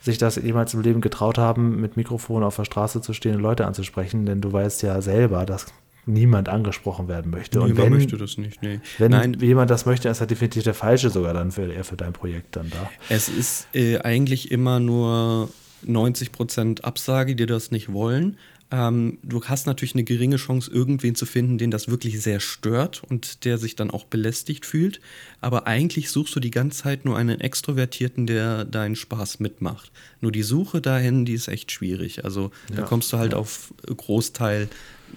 [0.00, 3.42] sich das jemals im Leben getraut haben, mit Mikrofon auf der Straße zu stehen und
[3.42, 5.66] Leute anzusprechen, denn du weißt ja selber, das
[6.06, 7.58] niemand angesprochen werden möchte.
[7.58, 8.62] Nee, Und wenn, möchte das nicht.
[8.62, 8.80] Nee.
[8.98, 11.96] wenn Nein, jemand das möchte, ist er definitiv der Falsche sogar dann für, eher für
[11.96, 12.90] dein Projekt dann da.
[13.08, 15.48] Es ist äh, eigentlich immer nur
[15.86, 18.36] 90% Absage, die das nicht wollen.
[18.70, 23.02] Ähm, du hast natürlich eine geringe Chance, irgendwen zu finden, den das wirklich sehr stört
[23.08, 25.00] und der sich dann auch belästigt fühlt.
[25.40, 29.92] Aber eigentlich suchst du die ganze Zeit nur einen Extrovertierten, der deinen Spaß mitmacht.
[30.20, 32.24] Nur die Suche dahin, die ist echt schwierig.
[32.24, 34.68] Also da Ja, kommst du halt auf Großteil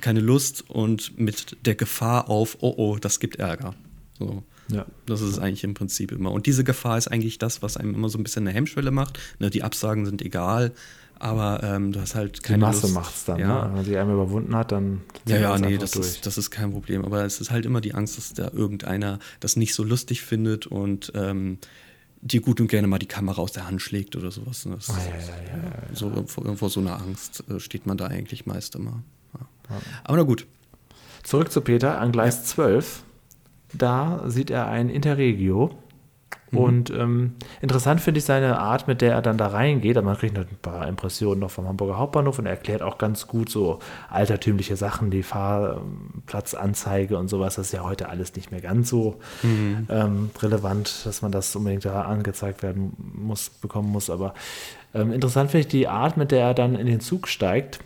[0.02, 3.76] keine Lust und mit der Gefahr auf, oh oh, das gibt Ärger.
[4.20, 4.44] So.
[4.70, 4.86] Ja.
[5.06, 6.32] Das ist es eigentlich im Prinzip immer.
[6.32, 9.20] Und diese Gefahr ist eigentlich das, was einem immer so ein bisschen eine Hemmschwelle macht.
[9.40, 10.74] Ne, die Absagen sind egal,
[11.20, 12.94] aber ähm, du hast halt Die keine Masse Lust.
[12.94, 13.40] macht es dann.
[13.40, 13.76] Ja, Ne?
[13.78, 16.06] Wenn sich einmal überwunden hat, dann ja, ja, nee, das durch.
[16.08, 17.06] ist, das ist kein Problem.
[17.06, 20.68] Aber es ist halt immer die Angst, dass da irgendeiner das nicht so lustig findet
[20.68, 21.58] und ähm,
[22.22, 24.66] dir gut und gerne mal die Kamera aus der Hand schlägt oder sowas.
[24.66, 24.76] ne?
[24.76, 25.96] Das, Ah, ja, ja, ja, ja.
[25.96, 29.02] So vor, vor so einer Angst äh, steht man da eigentlich meist immer.
[29.34, 29.48] Ja.
[30.04, 30.46] Aber na gut.
[31.24, 33.04] Zurück zu Peter an Gleis 12.
[33.74, 35.72] Da sieht er ein Interregio.
[36.52, 36.58] Mhm.
[36.58, 39.98] Und ähm, interessant finde ich seine Art, mit der er dann da reingeht.
[39.98, 42.98] Aber man kriegt noch ein paar Impressionen noch vom Hamburger Hauptbahnhof und er erklärt auch
[42.98, 47.56] ganz gut so altertümliche Sachen, die Fahrplatzanzeige und sowas.
[47.56, 49.88] Das ist ja heute alles nicht mehr ganz so Mhm.
[49.90, 54.10] ähm, relevant, dass man das unbedingt da angezeigt werden muss, bekommen muss.
[54.10, 54.34] Aber
[54.94, 57.80] ähm, interessant finde ich die Art, mit der er dann in den Zug steigt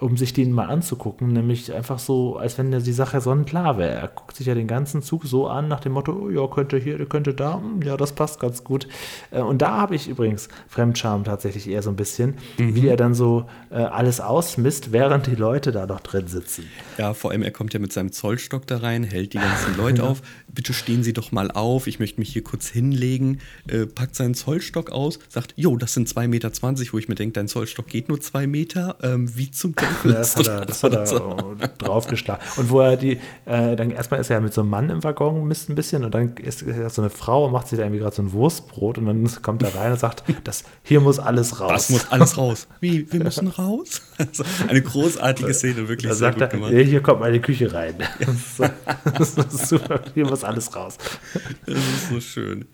[0.00, 3.92] um sich den mal anzugucken, nämlich einfach so, als wenn die Sache sonnenklar wäre.
[3.92, 6.78] Er guckt sich ja den ganzen Zug so an, nach dem Motto, oh, ja, könnte
[6.78, 8.88] hier, könnte da, hm, ja, das passt ganz gut.
[9.30, 13.14] Äh, Und da habe ich übrigens Fremdscham tatsächlich eher so ein bisschen, wie er dann
[13.14, 16.64] so äh, alles ausmisst, während die Leute da noch drin sitzen.
[16.98, 20.02] Ja, vor allem, er kommt ja mit seinem Zollstock da rein, hält die ganzen Leute
[20.08, 20.22] auf.
[20.52, 23.40] Bitte stehen Sie doch mal auf, ich möchte mich hier kurz hinlegen.
[23.68, 26.50] Äh, packt seinen Zollstock aus, sagt, jo, das sind 2,20 Meter,
[26.92, 28.96] wo ich mir denke, dein Zollstock geht nur 2 Meter.
[29.02, 32.44] Ähm, wie zum Teufel Das hat er, das hat er draufgeschlagen.
[32.56, 35.02] Und wo er die, äh, dann erstmal ist er ja mit so einem Mann im
[35.04, 37.84] Waggon misst ein bisschen und dann ist, ist so eine Frau und macht sich da
[37.84, 41.18] irgendwie gerade so ein Wurstbrot und dann kommt er rein und sagt, das, hier muss
[41.18, 41.70] alles raus.
[41.72, 42.66] Das muss alles raus.
[42.80, 44.02] Wie, wir müssen raus?
[44.20, 46.72] Also eine großartige Szene, wirklich Da sagt er, gemacht.
[46.72, 47.94] "Ja, hier kommt meine Küche rein.
[48.18, 48.60] Ist,
[49.36, 50.96] das ist super, hier muss alles raus.
[51.66, 52.64] Es ist so schön.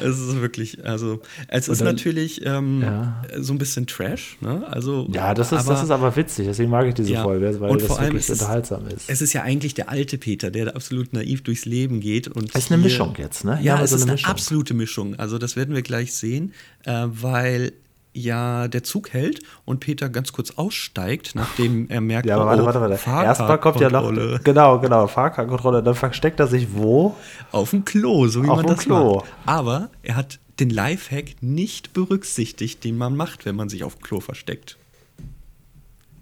[0.00, 3.22] Es ist wirklich, also, es ist dann- natürlich ähm, Ja.
[3.40, 4.64] so ein bisschen Trash, ne?
[4.68, 7.22] Also, Ja, das ist, das ist aber witzig, deswegen mag ich diese Ja.
[7.24, 9.10] Folge, weil Und das vor allem wirklich ist unterhaltsam ist.
[9.10, 12.28] Es ist ja eigentlich der alte Peter, der absolut naiv durchs Leben geht.
[12.28, 13.58] Und Es ist eine Mischung jetzt, ne?
[13.62, 14.30] Ja, wir es so ist eine eine Mischung.
[14.30, 15.14] absolute Mischung.
[15.16, 16.52] Also das werden wir gleich sehen,
[16.84, 17.72] äh, weil
[18.14, 22.48] ja der Zug hält und Peter ganz kurz aussteigt, nachdem er merkt, Ja, aber oh,
[22.48, 23.24] warte, oh, warte, warte.
[23.26, 24.10] Erstmal kommt ja noch,
[24.42, 27.16] genau, genau, Fahrkartkontrolle, dann versteckt er sich wo?
[27.52, 29.16] auf dem Klo, so wie Auf man dem das Klo.
[29.16, 29.26] macht.
[29.44, 34.02] Aber er hat den Lifehack nicht berücksichtigt, den man macht, wenn man sich auf dem
[34.02, 34.76] Klo versteckt.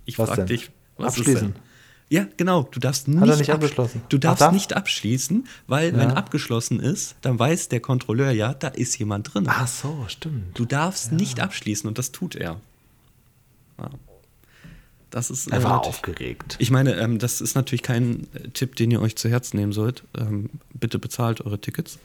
[0.07, 0.49] Ich Was frage denn?
[0.49, 1.35] dich, was Abschließen.
[1.35, 1.55] ist denn?
[2.13, 2.65] Ja, genau.
[2.71, 4.03] Du darfst nicht, er nicht abgeschlossen?
[4.11, 4.53] Du Ach, darfst darf?
[4.53, 6.15] nicht abschließen, weil wenn Ja.
[6.17, 9.47] abgeschlossen ist, dann weiß der Kontrolleur ja, da ist jemand drin.
[9.49, 10.59] Ach so, stimmt.
[10.59, 12.61] Du darfst nicht abschließen und das tut er.
[13.79, 13.91] Ja.
[15.09, 16.57] Das ist Er äh, war aufgeregt.
[16.59, 19.73] Ich meine, ähm, das ist natürlich kein äh, Tipp, den ihr euch zu Herzen nehmen
[19.73, 20.05] sollt.
[20.15, 21.99] Ähm, bitte bezahlt eure Tickets.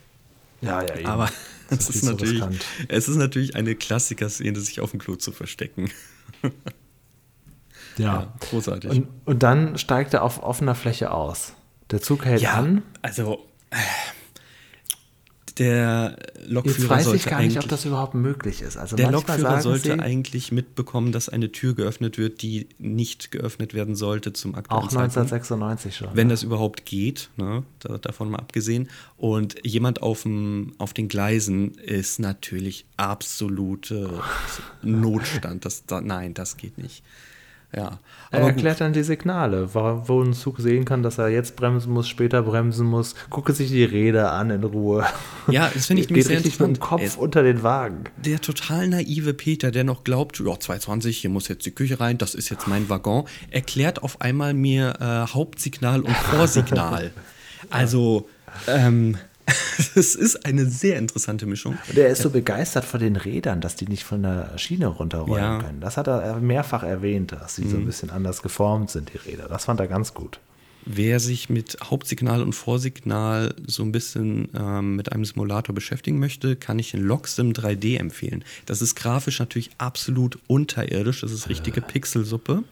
[0.62, 1.06] Ja, ja, eben.
[1.06, 1.30] Aber
[1.68, 2.64] es ist zu natürlich, riskant.
[2.88, 5.90] es ist natürlich eine Klassiker-Szene, sich auf dem Klo zu verstecken.
[7.98, 8.32] Ja.
[8.40, 8.90] großartig.
[8.90, 11.54] Und, und dann steigt er auf offener Fläche aus.
[11.90, 12.82] Der Zug hält an.
[13.02, 13.38] also
[15.58, 18.76] der Jetzt Lokführer weiß ich sollte gar nicht, ob das überhaupt möglich ist.
[18.76, 23.74] Also der Lokführer sollte sie, eigentlich mitbekommen, dass eine Tür geöffnet wird, die nicht geöffnet
[23.74, 25.32] werden sollte zum aktuellen auch Zeitpunkt.
[25.32, 26.10] 1996 schon.
[26.14, 28.88] Wenn das überhaupt geht, ne, da, davon mal abgesehen.
[29.16, 34.10] Und jemand auf, dem, auf den Gleisen ist natürlich absolute
[34.82, 35.64] Notstand.
[35.64, 37.02] Das, da, nein, das geht nicht.
[37.76, 37.98] Ja,
[38.30, 38.48] er aber gut.
[38.56, 42.08] erklärt dann die Signale, wo wo ein Zug sehen kann, dass er jetzt bremsen muss,
[42.08, 43.14] später bremsen muss.
[43.28, 45.04] Gucke sich die Räder an in Ruhe.
[45.48, 46.80] Ja, das finde ich nämlich sehr richtig mit dem.
[46.80, 48.04] Kopf Es- unter den Wagen.
[48.24, 52.16] Der total naive Peter, der noch glaubt, ja, 220, hier muss jetzt die Küche rein,
[52.16, 57.10] das ist jetzt mein Waggon, erklärt auf einmal mir äh, Hauptsignal und Vorsignal.
[57.70, 58.28] Also,
[58.66, 59.18] ähm,
[59.94, 61.78] es ist eine sehr interessante Mischung.
[61.88, 65.42] Und er ist so begeistert von den Rädern, dass die nicht von der Schiene runterrollen
[65.42, 65.58] Ja.
[65.58, 65.62] Mhm.
[65.62, 65.80] können.
[65.80, 69.48] Das hat er mehrfach erwähnt, dass sie so ein bisschen anders geformt sind, die Räder.
[69.48, 70.40] Das fand er ganz gut.
[70.90, 76.56] Wer sich mit Hauptsignal und Vorsignal so ein bisschen ähm, mit einem Simulator beschäftigen möchte,
[76.56, 78.42] kann ich den Logsim 3D empfehlen.
[78.64, 82.62] Das ist grafisch natürlich absolut unterirdisch, das ist richtige Pixelsuppe,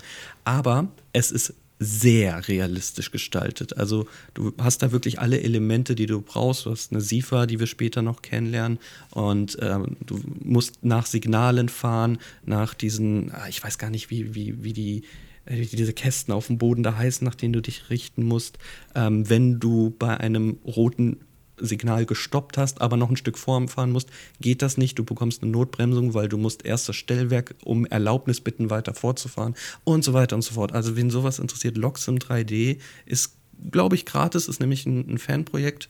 [0.45, 3.77] aber es ist sehr realistisch gestaltet.
[3.77, 6.67] Also du hast da wirklich alle Elemente, die du brauchst.
[6.67, 8.79] Du hast eine SIFA, die wir später noch kennenlernen
[9.11, 14.35] und ähm, du musst nach Signalen fahren, nach diesen, ah, ich weiß gar nicht, wie,
[14.35, 15.03] wie, wie die
[15.47, 18.59] äh, diese Kästen auf dem Boden da heißen, nach denen du dich richten musst.
[18.95, 21.19] Ähm, wenn du bei einem roten
[21.59, 24.99] Signal gestoppt hast, aber noch ein Stück vorfahren musst, geht das nicht.
[24.99, 29.55] Du bekommst eine Notbremsung, weil du musst erst das Stellwerk um Erlaubnis bitten, weiter fortzufahren
[29.85, 30.73] und so weiter und so fort.
[30.73, 33.37] Also wen sowas interessiert, Loxim 3D ist,
[33.71, 35.89] glaube ich, gratis, ist nämlich ein, ein Fanprojekt.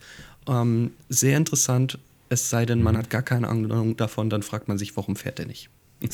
[0.48, 1.98] Ähm, sehr interessant,
[2.28, 2.98] es sei denn, man mhm.
[2.98, 5.70] hat gar keine Ahnung davon, dann fragt man sich, warum fährt er nicht.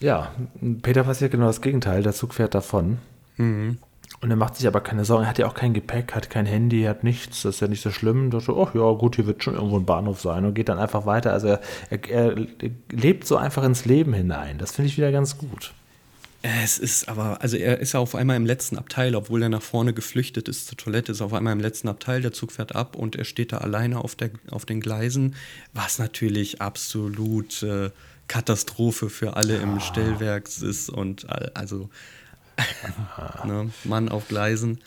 [0.00, 0.34] ja,
[0.82, 2.02] Peter passiert genau das Gegenteil.
[2.02, 2.98] Der Zug fährt davon.
[3.36, 3.78] Mhm.
[4.22, 5.24] Und er macht sich aber keine Sorgen.
[5.24, 7.42] Er hat ja auch kein Gepäck, hat kein Handy, hat nichts.
[7.42, 8.30] Das ist ja nicht so schlimm.
[8.30, 10.78] Da so, ach ja, gut, hier wird schon irgendwo ein Bahnhof sein und geht dann
[10.78, 11.32] einfach weiter.
[11.32, 12.46] Also er, er, er
[12.90, 14.58] lebt so einfach ins Leben hinein.
[14.58, 15.72] Das finde ich wieder ganz gut.
[16.42, 19.62] Es ist aber, also er ist ja auf einmal im letzten Abteil, obwohl er nach
[19.62, 22.96] vorne geflüchtet ist zur Toilette, ist auf einmal im letzten Abteil, der Zug fährt ab
[22.96, 25.34] und er steht da alleine auf, der, auf den Gleisen,
[25.74, 27.90] was natürlich absolut äh,
[28.26, 29.80] Katastrophe für alle im ah.
[29.80, 31.90] Stellwerk ist und also
[33.44, 34.80] ne, Mann auf Gleisen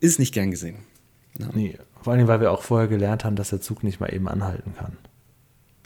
[0.00, 0.76] ist nicht gern gesehen.
[1.38, 1.48] Ja.
[1.52, 4.28] Nee, vor allem, weil wir auch vorher gelernt haben, dass der Zug nicht mal eben
[4.28, 4.96] anhalten kann.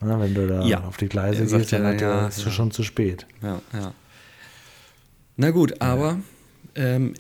[0.01, 0.85] Na, wenn du da ja.
[0.85, 3.27] auf die Gleise gehst, dann ja, ist es schon zu spät.
[3.43, 3.95] Ja, ja.
[5.37, 6.19] Na gut, aber
[6.75, 7.15] ähm,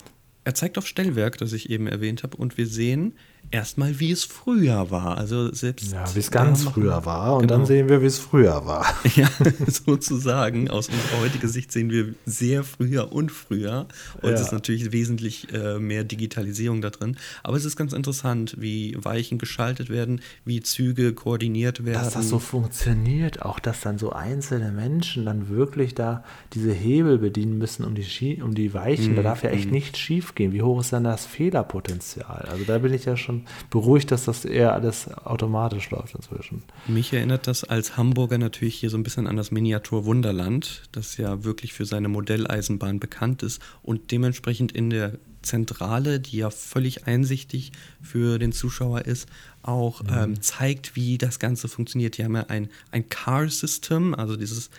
[0.44, 3.14] er zeigt auf Stellwerk, das ich eben erwähnt habe, und wir sehen,
[3.50, 5.18] erstmal, wie es früher war.
[5.18, 5.92] Also selbst.
[5.92, 7.34] Ja, wie es ganz früher war.
[7.34, 7.54] Und genau.
[7.54, 8.86] dann sehen wir, wie es früher war.
[9.16, 9.30] Ja,
[9.66, 10.68] sozusagen.
[10.68, 13.86] Aus unserer heutigen Sicht sehen wir sehr früher und früher.
[14.20, 14.34] Und ja.
[14.34, 17.16] es ist natürlich wesentlich äh, mehr Digitalisierung da drin.
[17.42, 22.04] Aber es ist ganz interessant, wie Weichen geschaltet werden, wie Züge koordiniert werden.
[22.04, 27.18] Dass das so funktioniert, auch dass dann so einzelne Menschen dann wirklich da diese Hebel
[27.18, 29.12] bedienen müssen, um die, um die Weichen.
[29.12, 29.16] Mhm.
[29.16, 29.72] Da darf ja echt mhm.
[29.72, 30.52] nichts schief gehen.
[30.52, 32.48] Wie hoch ist dann das Fehlerpotenzial?
[32.50, 36.62] Also da bin ich ja schon schon beruhigt, dass das eher alles automatisch läuft inzwischen.
[36.86, 41.16] Mich erinnert das als Hamburger natürlich hier so ein bisschen an das Miniatur Wunderland, das
[41.16, 47.06] ja wirklich für seine Modelleisenbahn bekannt ist und dementsprechend in der Zentrale, die ja völlig
[47.06, 47.70] einsichtig
[48.02, 49.28] für den Zuschauer ist,
[49.62, 50.08] auch mhm.
[50.12, 52.18] ähm, zeigt, wie das Ganze funktioniert.
[52.18, 54.70] Die haben ja ein, ein Car-System, also dieses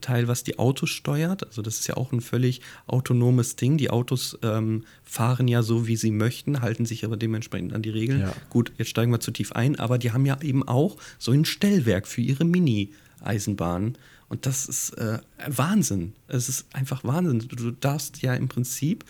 [0.00, 1.46] Teil, was die Autos steuert.
[1.46, 3.78] Also das ist ja auch ein völlig autonomes Ding.
[3.78, 7.90] Die Autos ähm, fahren ja so, wie sie möchten, halten sich aber dementsprechend an die
[7.90, 8.20] Regeln.
[8.20, 8.32] Ja.
[8.48, 11.44] Gut, jetzt steigen wir zu tief ein, aber die haben ja eben auch so ein
[11.44, 13.98] Stellwerk für ihre Mini-Eisenbahnen.
[14.28, 16.12] Und das ist äh, Wahnsinn.
[16.28, 17.40] Es ist einfach Wahnsinn.
[17.48, 19.04] Du, darfst ja im Prinzip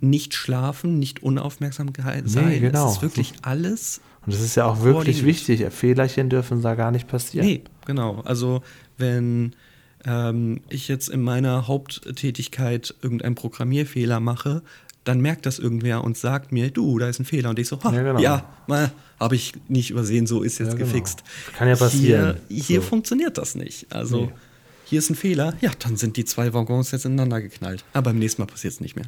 [0.00, 2.48] nicht schlafen, nicht unaufmerksam sein.
[2.48, 2.88] Nee, genau.
[2.88, 4.02] Es ist wirklich alles.
[4.26, 5.64] Und das ist ja auch wirklich wichtig.
[5.72, 7.46] Fehlerchen dürfen da gar nicht passieren.
[7.46, 8.20] Nee, genau.
[8.24, 8.62] Also
[8.98, 9.54] wenn
[10.04, 14.62] ähm, ich jetzt in meiner Haupttätigkeit irgendeinen Programmierfehler mache,
[15.04, 17.50] dann merkt das irgendwer und sagt mir, du, da ist ein Fehler.
[17.50, 18.18] Und ich so, ja, genau.
[18.18, 18.44] ja
[19.18, 20.86] habe ich nicht übersehen, so ist jetzt ja, genau.
[20.86, 21.22] gefixt.
[21.56, 22.38] Kann ja passieren.
[22.48, 22.88] Hier, hier so.
[22.88, 23.86] funktioniert das nicht.
[23.94, 24.32] Also nee.
[24.84, 27.84] hier ist ein Fehler, ja, dann sind die zwei Waggons jetzt ineinander geknallt.
[27.92, 29.06] Aber beim nächsten Mal passiert es nicht mehr.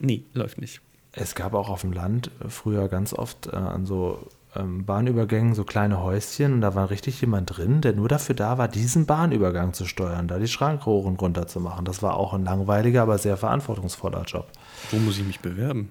[0.00, 0.80] Nee, läuft nicht.
[1.12, 5.64] Es gab auch auf dem Land früher ganz oft äh, an so ähm, Bahnübergängen so
[5.64, 9.72] kleine Häuschen und da war richtig jemand drin, der nur dafür da war, diesen Bahnübergang
[9.72, 11.84] zu steuern, da die Schrankrohren runterzumachen.
[11.84, 14.48] Das war auch ein langweiliger, aber sehr verantwortungsvoller Job.
[14.90, 15.90] Wo muss ich mich bewerben?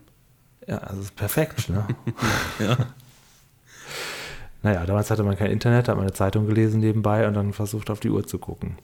[0.68, 1.86] Ja, also ist perfekt, ne?
[2.60, 2.78] ja.
[4.62, 7.90] Naja, damals hatte man kein Internet, hat man eine Zeitung gelesen nebenbei und dann versucht
[7.90, 8.78] auf die Uhr zu gucken.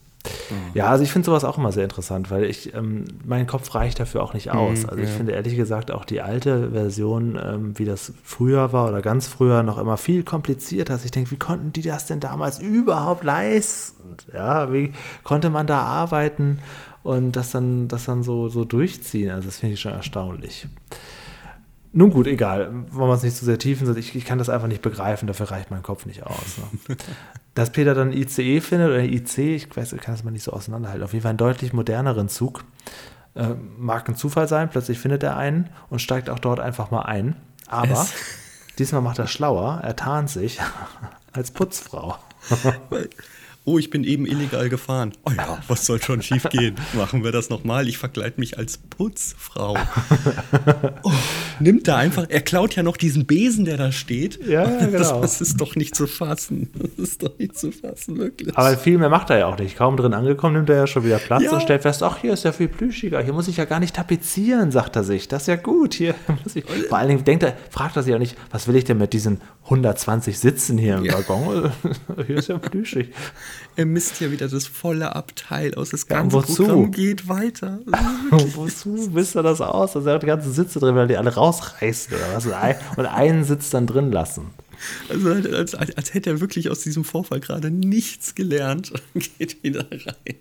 [0.49, 0.71] Mhm.
[0.73, 3.99] Ja, also ich finde sowas auch immer sehr interessant, weil ich, ähm, mein Kopf reicht
[3.99, 4.83] dafür auch nicht aus.
[4.83, 5.15] Mhm, also ich ja.
[5.15, 9.63] finde ehrlich gesagt auch die alte Version, ähm, wie das früher war oder ganz früher,
[9.63, 10.93] noch immer viel komplizierter.
[10.93, 14.17] Also ich denke, wie konnten die das denn damals überhaupt leisten?
[14.33, 16.59] Ja, wie konnte man da arbeiten
[17.03, 19.31] und das dann, das dann so, so durchziehen?
[19.31, 20.67] Also das finde ich schon erstaunlich.
[21.91, 22.71] Nun gut, egal.
[22.91, 25.49] Wollen wir uns nicht zu sehr tiefen ich, ich kann das einfach nicht begreifen, dafür
[25.49, 26.57] reicht mein Kopf nicht aus.
[26.87, 26.95] Ne?
[27.55, 30.53] Dass Peter dann ICE findet oder IC, ich weiß, ich kann das mal nicht so
[30.53, 31.03] auseinanderhalten.
[31.03, 32.63] Auf jeden Fall einen deutlich moderneren Zug.
[33.35, 37.01] Äh, mag ein Zufall sein, plötzlich findet er einen und steigt auch dort einfach mal
[37.01, 37.35] ein.
[37.67, 38.13] Aber es.
[38.77, 40.59] diesmal macht er schlauer, er tarnt sich
[41.33, 42.17] als Putzfrau.
[43.69, 45.11] oh, ich bin eben illegal gefahren.
[45.25, 46.75] Oh ja, was soll schon schief gehen?
[46.93, 47.87] Machen wir das nochmal.
[47.87, 49.77] Ich verkleide mich als Putzfrau.
[51.03, 51.11] Oh,
[51.59, 54.45] nimmt da einfach, er klaut ja noch diesen Besen, der da steht.
[54.45, 55.21] Ja, genau.
[55.21, 56.69] Das, das, ist doch nicht zu fassen.
[56.73, 58.57] Das ist doch nicht zu fassen, wirklich.
[58.57, 59.77] Aber viel mehr macht er ja auch nicht.
[59.77, 61.51] Kaum drin angekommen, nimmt er ja schon wieder Platz ja.
[61.51, 63.21] und stellt fest, ach, hier ist ja viel plüschiger.
[63.21, 65.27] Hier muss ich ja gar nicht tapezieren, sagt er sich.
[65.27, 65.93] Das ist ja gut.
[65.93, 66.65] Hier muss ich.
[66.65, 69.13] Vor allen Dingen denkt er, fragt er sich auch nicht, was will ich denn mit
[69.13, 71.13] diesen 120 Sitzen hier im ja.
[71.13, 71.71] Waggon?
[72.27, 73.09] hier ist ja plüschig.
[73.75, 75.89] Er misst ja wieder das volle Abteil aus.
[75.89, 77.79] Das ganze ja, Programm geht weiter.
[78.31, 79.95] wozu misst er das aus?
[79.95, 82.45] Also er hat die ganzen Sitze drin, weil die alle rausreißen oder was?
[82.97, 84.47] Und einen Sitz dann drin lassen.
[85.09, 89.61] Also als, als, als hätte er wirklich aus diesem Vorfall gerade nichts gelernt und geht
[89.63, 90.35] wieder rein.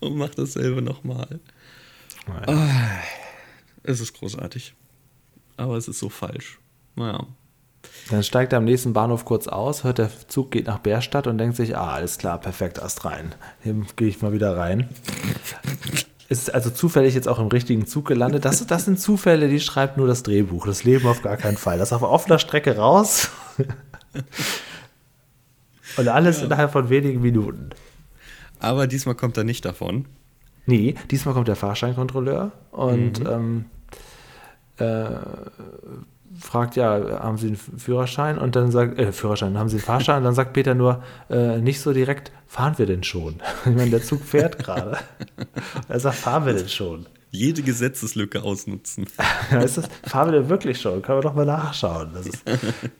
[0.00, 1.40] und macht dasselbe nochmal.
[2.46, 2.98] Ah,
[3.82, 4.74] es ist großartig.
[5.56, 6.58] Aber es ist so falsch.
[6.94, 7.26] Naja.
[8.10, 11.38] Dann steigt er am nächsten Bahnhof kurz aus, hört, der Zug geht nach Bärstadt und
[11.38, 13.34] denkt sich, ah, alles klar, perfekt, Ast rein.
[13.62, 14.88] Hier gehe ich mal wieder rein.
[16.30, 18.44] Ist also zufällig jetzt auch im richtigen Zug gelandet.
[18.44, 20.66] Das, das sind Zufälle, die schreibt nur das Drehbuch.
[20.66, 21.78] Das Leben auf gar keinen Fall.
[21.78, 23.30] Das auf offener Strecke raus.
[25.96, 26.46] und alles ja.
[26.46, 27.70] innerhalb von wenigen Minuten.
[28.60, 30.06] Aber diesmal kommt er nicht davon.
[30.66, 33.26] Nee, diesmal kommt der Fahrscheinkontrolleur und mhm.
[33.26, 33.64] ähm,
[34.76, 35.06] äh,
[36.38, 38.38] fragt, ja, haben Sie einen Führerschein?
[38.38, 40.18] Und dann sagt, äh, Führerschein, haben Sie einen Fahrschein?
[40.18, 43.36] Und dann sagt Peter nur, äh, nicht so direkt, fahren wir denn schon?
[43.64, 44.98] Ich meine, der Zug fährt gerade.
[45.88, 47.06] er sagt, fahren wir denn schon?
[47.30, 49.06] Jede Gesetzeslücke ausnutzen.
[49.62, 51.02] ist das, fahren wir denn wirklich schon?
[51.02, 52.10] Können wir doch mal nachschauen.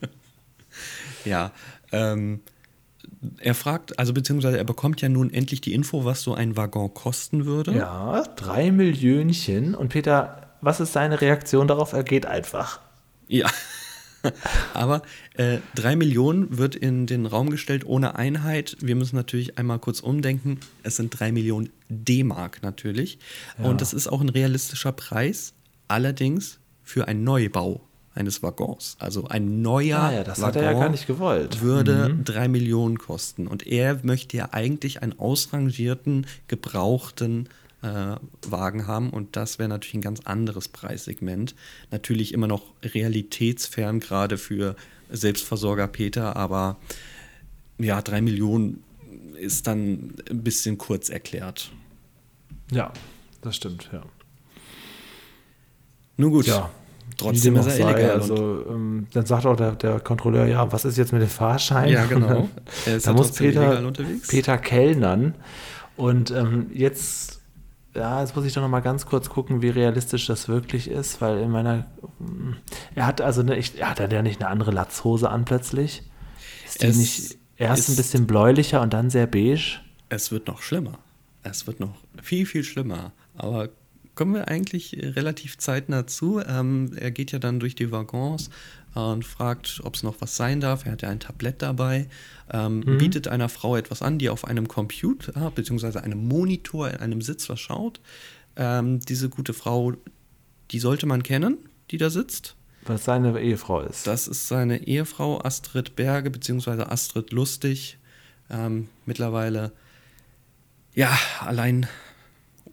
[1.25, 1.51] ja,
[1.91, 2.41] ähm,
[3.39, 6.93] er fragt, also beziehungsweise er bekommt ja nun endlich die Info, was so ein Waggon
[6.93, 7.73] kosten würde.
[7.73, 9.73] Ja, drei Millionchen.
[9.73, 11.93] Und Peter, was ist seine Reaktion darauf?
[11.93, 12.79] Er geht einfach.
[13.29, 13.49] Ja.
[14.73, 15.01] Aber
[15.35, 18.75] äh, drei Millionen wird in den Raum gestellt ohne Einheit.
[18.81, 20.59] Wir müssen natürlich einmal kurz umdenken.
[20.83, 23.17] Es sind drei Millionen D-Mark natürlich.
[23.57, 23.65] Ja.
[23.65, 25.53] Und das ist auch ein realistischer Preis.
[25.87, 27.81] Allerdings für einen Neubau
[28.13, 28.97] eines Waggons.
[28.99, 31.61] Also ein neuer ah, ja, das Waggon hat er ja gar nicht gewollt.
[31.61, 32.25] würde mhm.
[32.25, 33.47] drei Millionen kosten.
[33.47, 37.47] Und er möchte ja eigentlich einen ausrangierten, gebrauchten
[37.81, 38.15] äh,
[38.47, 41.55] Wagen haben und das wäre natürlich ein ganz anderes Preissegment.
[41.91, 44.75] Natürlich immer noch realitätsfern, gerade für
[45.09, 46.77] Selbstversorger Peter, aber
[47.77, 48.83] ja, drei Millionen
[49.35, 51.71] ist dann ein bisschen kurz erklärt.
[52.71, 52.91] Ja,
[53.41, 54.03] das stimmt, ja.
[56.17, 56.47] Nun gut.
[56.47, 56.69] Ja,
[57.17, 58.11] trotzdem ist er sei, illegal.
[58.11, 61.89] Also, ähm, dann sagt auch der, der, Kontrolleur, ja, was ist jetzt mit dem Fahrschein?
[61.89, 62.49] Ja, genau.
[63.03, 63.91] da muss Peter,
[64.27, 65.35] Peter Kellnern.
[65.95, 67.38] Und ähm, jetzt
[67.95, 71.21] ja, jetzt muss ich doch noch mal ganz kurz gucken, wie realistisch das wirklich ist,
[71.21, 71.87] weil in meiner,
[72.95, 76.03] er hat also eine, er hat ja nicht eine andere Latzhose an plötzlich.
[76.65, 79.79] Ist die es nicht erst ein bisschen bläulicher und dann sehr beige?
[80.09, 80.99] Es wird noch schlimmer.
[81.43, 83.11] Es wird noch viel, viel schlimmer.
[83.35, 83.69] Aber
[84.19, 86.41] kommen wir eigentlich relativ zeitnah zu.
[86.45, 88.49] Ähm, er geht ja dann durch die Waggons
[88.93, 90.85] und fragt, ob es noch was sein darf.
[90.85, 92.09] Er hat ja ein Tablett dabei,
[92.51, 92.97] ähm, mhm.
[92.97, 95.99] bietet einer Frau etwas an, die auf einem Computer bzw.
[95.99, 98.01] einem Monitor in einem Sitz was schaut.
[98.57, 99.93] Ähm, diese gute Frau,
[100.71, 101.57] die sollte man kennen,
[101.89, 102.57] die da sitzt.
[102.87, 104.05] Was seine Ehefrau ist.
[104.05, 106.81] Das ist seine Ehefrau Astrid Berge bzw.
[106.81, 107.97] Astrid Lustig.
[108.49, 109.71] Ähm, mittlerweile,
[110.93, 111.87] ja, allein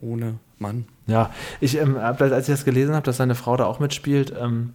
[0.00, 0.87] ohne Mann.
[1.07, 4.75] Ja, ich, ähm, als ich das gelesen habe, dass seine Frau da auch mitspielt, ähm,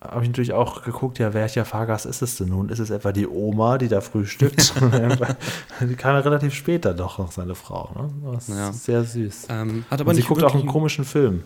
[0.00, 2.68] habe ich natürlich auch geguckt, ja, welcher Fahrgast ist es denn nun?
[2.68, 4.74] Ist es etwa die Oma, die da frühstückt?
[5.80, 7.90] die kam ja relativ später doch noch, seine Frau.
[7.94, 8.32] Ne?
[8.32, 8.70] Das ja.
[8.70, 9.46] ist sehr süß.
[9.48, 11.44] Ähm, hat aber Und sie guckt auch einen komischen Film.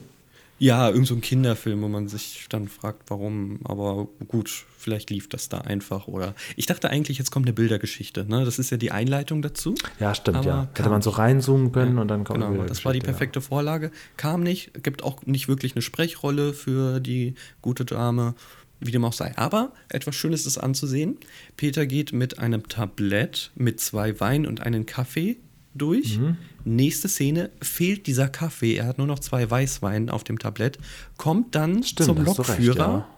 [0.58, 3.60] Ja, irgend so ein Kinderfilm, wo man sich dann fragt, warum.
[3.64, 6.08] Aber gut, vielleicht lief das da einfach.
[6.08, 8.24] Oder ich dachte eigentlich, jetzt kommt eine Bildergeschichte.
[8.24, 8.44] Ne?
[8.44, 9.74] Das ist ja die Einleitung dazu.
[10.00, 10.68] Ja, stimmt, ja.
[10.74, 13.44] Hätte man so reinzoomen können ja, und dann kommt Genau, das war die perfekte ja.
[13.44, 13.90] Vorlage.
[14.16, 18.34] Kam nicht, gibt auch nicht wirklich eine Sprechrolle für die gute Dame.
[18.78, 19.32] Wie dem auch sei.
[19.36, 21.16] Aber etwas Schönes ist anzusehen.
[21.56, 25.38] Peter geht mit einem Tablett mit zwei Wein und einem Kaffee
[25.76, 26.18] durch.
[26.18, 26.36] Mhm.
[26.64, 28.76] Nächste Szene fehlt dieser Kaffee.
[28.76, 30.78] Er hat nur noch zwei Weißwein auf dem Tablett.
[31.16, 32.58] Kommt dann Stimmt, zum Lokführer.
[32.58, 33.08] Recht, ja.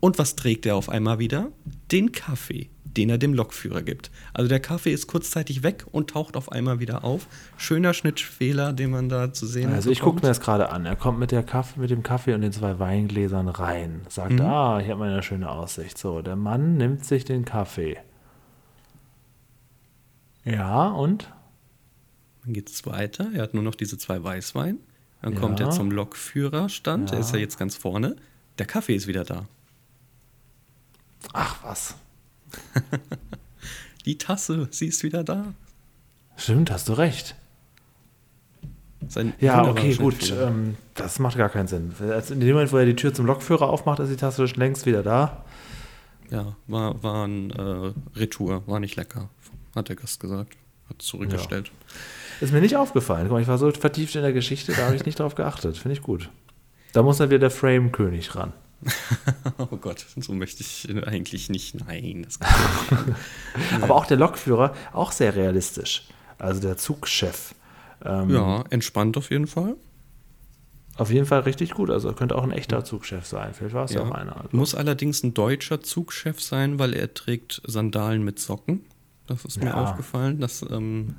[0.00, 1.52] Und was trägt er auf einmal wieder?
[1.92, 4.10] Den Kaffee, den er dem Lokführer gibt.
[4.34, 7.28] Also der Kaffee ist kurzzeitig weg und taucht auf einmal wieder auf.
[7.56, 9.76] Schöner Schnittfehler, den man da zu sehen hat.
[9.76, 10.86] Also ich gucke mir das gerade an.
[10.86, 14.00] Er kommt mit, der Kaffee, mit dem Kaffee und den zwei Weingläsern rein.
[14.08, 14.40] Sagt, mhm.
[14.40, 15.96] ah, hier hat man eine schöne Aussicht.
[15.96, 17.96] So, der Mann nimmt sich den Kaffee.
[20.44, 21.32] Ja, und?
[22.44, 23.30] Dann geht es weiter.
[23.34, 24.78] Er hat nur noch diese zwei Weißwein.
[25.22, 25.40] Dann ja.
[25.40, 27.10] kommt er zum Lokführerstand.
[27.10, 27.16] Ja.
[27.16, 28.16] Er ist ja jetzt ganz vorne.
[28.58, 29.46] Der Kaffee ist wieder da.
[31.32, 31.94] Ach was.
[34.04, 35.54] Die Tasse, sie ist wieder da.
[36.36, 37.36] Stimmt, hast du recht.
[39.08, 40.32] Sein ja, okay, gut.
[40.36, 41.92] Ähm, das macht gar keinen Sinn.
[42.30, 44.86] In dem Moment, wo er die Tür zum Lokführer aufmacht, ist die Tasse schon längst
[44.86, 45.44] wieder da.
[46.30, 49.28] Ja, war, war ein äh, Retour, war nicht lecker,
[49.74, 50.56] hat der Gast gesagt.
[50.88, 51.68] Hat zurückgestellt.
[51.68, 51.72] Ja.
[52.42, 53.28] Ist mir nicht aufgefallen.
[53.28, 55.78] Guck mal, ich war so vertieft in der Geschichte, da habe ich nicht drauf geachtet.
[55.78, 56.28] Finde ich gut.
[56.92, 58.52] Da muss dann wieder der Frame-König ran.
[59.58, 61.76] oh Gott, so möchte ich eigentlich nicht.
[61.86, 62.26] Nein.
[63.80, 66.08] Aber auch der Lokführer, auch sehr realistisch.
[66.36, 67.54] Also der Zugchef.
[68.04, 69.76] Ähm, ja, entspannt auf jeden Fall.
[70.96, 71.90] Auf jeden Fall richtig gut.
[71.90, 73.54] Also könnte auch ein echter Zugchef sein.
[73.54, 74.36] Vielleicht war es ja, auch einer.
[74.36, 74.48] Also.
[74.50, 78.84] Muss allerdings ein deutscher Zugchef sein, weil er trägt Sandalen mit Socken.
[79.28, 79.74] Das ist mir ja.
[79.74, 80.40] aufgefallen.
[80.40, 81.14] Das ähm,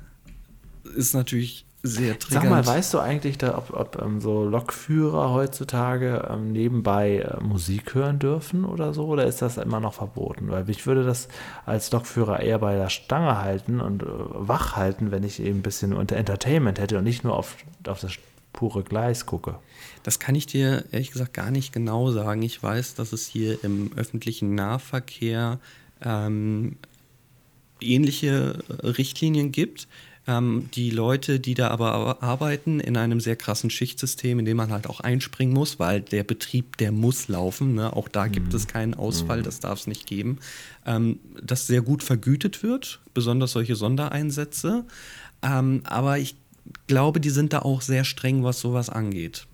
[0.96, 6.26] ist natürlich sehr Sag mal, weißt du eigentlich, da, ob, ob ähm, so Lokführer heutzutage
[6.30, 9.04] ähm, nebenbei äh, Musik hören dürfen oder so?
[9.04, 10.48] Oder ist das immer noch verboten?
[10.48, 11.28] Weil ich würde das
[11.66, 15.62] als Lokführer eher bei der Stange halten und äh, wach halten, wenn ich eben ein
[15.62, 17.56] bisschen unter Entertainment hätte und nicht nur auf,
[17.86, 18.12] auf das
[18.54, 19.56] pure Gleis gucke.
[20.04, 22.40] Das kann ich dir ehrlich gesagt gar nicht genau sagen.
[22.40, 25.58] Ich weiß, dass es hier im öffentlichen Nahverkehr
[26.00, 26.76] ähm,
[27.80, 29.86] ähnliche äh, Richtlinien gibt.
[30.26, 34.72] Ähm, die Leute, die da aber arbeiten, in einem sehr krassen Schichtsystem, in dem man
[34.72, 37.74] halt auch einspringen muss, weil der Betrieb, der muss laufen.
[37.74, 37.92] Ne?
[37.92, 38.56] Auch da gibt mhm.
[38.56, 40.38] es keinen Ausfall, das darf es nicht geben.
[40.86, 44.84] Ähm, das sehr gut vergütet wird, besonders solche Sondereinsätze.
[45.42, 46.36] Ähm, aber ich
[46.86, 49.46] glaube, die sind da auch sehr streng, was sowas angeht.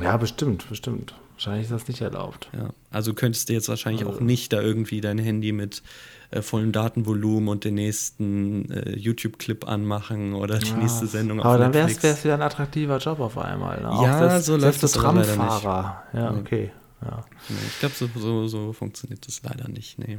[0.00, 1.14] Ja, bestimmt, bestimmt.
[1.34, 2.48] Wahrscheinlich ist das nicht erlaubt.
[2.52, 4.18] Ja, also könntest du jetzt wahrscheinlich also.
[4.18, 5.82] auch nicht da irgendwie dein Handy mit
[6.30, 11.46] äh, vollem Datenvolumen und den nächsten äh, YouTube-Clip anmachen oder die ja, nächste Sendung auf
[11.46, 13.80] Aber dann wäre es wieder ein attraktiver Job auf einmal.
[13.80, 13.88] Ne?
[14.02, 16.02] Ja, das, so läuft das Tramfahrer.
[16.12, 16.70] Ja, okay.
[17.04, 17.24] Ja.
[17.50, 19.98] Ich glaube, so, so, so, funktioniert das leider nicht.
[19.98, 20.18] Nee,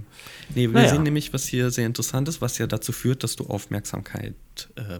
[0.54, 0.90] nee wir naja.
[0.90, 4.36] sehen nämlich, was hier sehr interessant ist, was ja dazu führt, dass du Aufmerksamkeit
[4.76, 5.00] äh,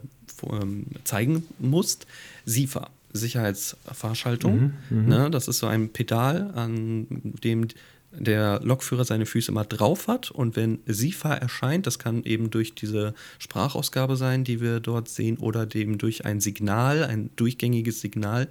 [0.52, 2.08] ähm, zeigen musst.
[2.46, 4.74] SIFA, Sicherheitsfahrschaltung.
[4.90, 5.32] Mhm, mhm, ne?
[5.32, 7.08] Das ist so ein Pedal, an
[7.44, 7.68] dem
[8.18, 12.74] der Lokführer seine Füße immer drauf hat und wenn SIFA erscheint, das kann eben durch
[12.74, 18.48] diese Sprachausgabe sein, die wir dort sehen, oder eben durch ein Signal, ein durchgängiges Signal,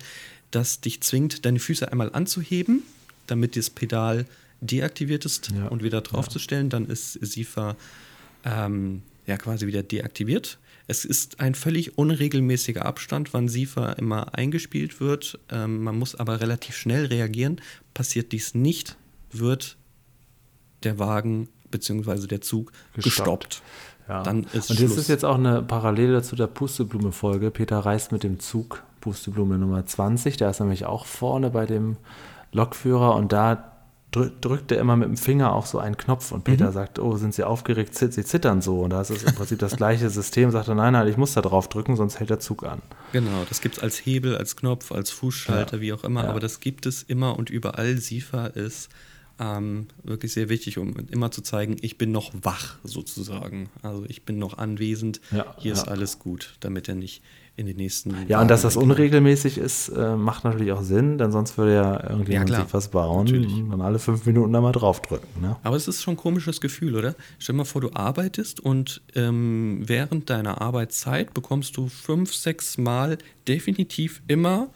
[0.50, 2.82] das dich zwingt, deine Füße einmal anzuheben,
[3.26, 4.26] damit das Pedal
[4.60, 5.66] deaktiviert ist ja.
[5.68, 6.70] und wieder draufzustellen, ja.
[6.70, 7.76] dann ist SIFA
[8.44, 10.58] ähm, ja quasi wieder deaktiviert.
[10.87, 15.39] Es ist ein völlig unregelmäßiger Abstand, wann SIFA immer eingespielt wird.
[15.51, 17.61] Ähm, man muss aber relativ schnell reagieren.
[17.95, 18.97] Passiert dies nicht,
[19.30, 19.78] wird
[20.82, 22.26] der Wagen bzw.
[22.26, 23.05] der Zug gestoppt.
[23.05, 23.62] gestoppt.
[24.09, 24.22] Ja.
[24.22, 27.51] Dann ist Und das ist jetzt auch eine Parallele zu der Pusteblume-Folge.
[27.51, 30.37] Peter reist mit dem Zug, Pusteblume Nummer 20.
[30.37, 31.97] Der ist nämlich auch vorne bei dem
[32.53, 33.74] Lokführer und da
[34.14, 36.72] drückt er immer mit dem Finger auf so einen Knopf und Peter mhm.
[36.72, 38.80] sagt, oh, sind Sie aufgeregt, Sie zittern so.
[38.80, 41.34] Und da ist es im Prinzip das gleiche System, sagt er, nein, nein, ich muss
[41.34, 42.80] da drauf drücken, sonst hält der Zug an.
[43.12, 45.82] Genau, das gibt es als Hebel, als Knopf, als Fußschalter, ja.
[45.82, 46.30] wie auch immer, ja.
[46.30, 47.96] aber das gibt es immer und überall.
[47.96, 48.88] SIFA ist
[49.40, 53.68] ähm, wirklich sehr wichtig, um immer zu zeigen, ich bin noch wach sozusagen.
[53.82, 57.22] Also ich bin noch anwesend, ja, hier ist alles gut, damit er nicht
[57.57, 58.14] in den nächsten.
[58.26, 62.11] Ja, und dass das unregelmäßig ist, äh, macht natürlich auch Sinn, denn sonst würde ja
[62.11, 63.55] irgendjemand ja, sich was bauen natürlich.
[63.55, 65.28] und dann alle fünf Minuten da mal draufdrücken.
[65.40, 65.57] Ne?
[65.62, 67.14] Aber es ist schon ein komisches Gefühl, oder?
[67.38, 72.76] Stell dir mal vor, du arbeitest und ähm, während deiner Arbeitszeit bekommst du fünf, sechs
[72.76, 74.68] Mal definitiv immer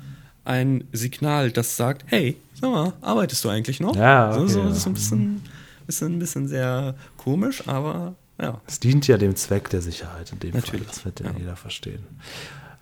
[0.44, 3.96] ein Signal, das sagt, hey, sag mal, arbeitest du eigentlich noch?
[3.96, 4.68] Ja, okay, so, so.
[4.68, 5.42] Das ist ein bisschen,
[5.86, 8.60] bisschen, ein bisschen sehr komisch, aber ja.
[8.66, 10.94] Es dient ja dem Zweck der Sicherheit in dem Natürlich, Fall.
[10.94, 12.04] Das wird ja, ja jeder verstehen.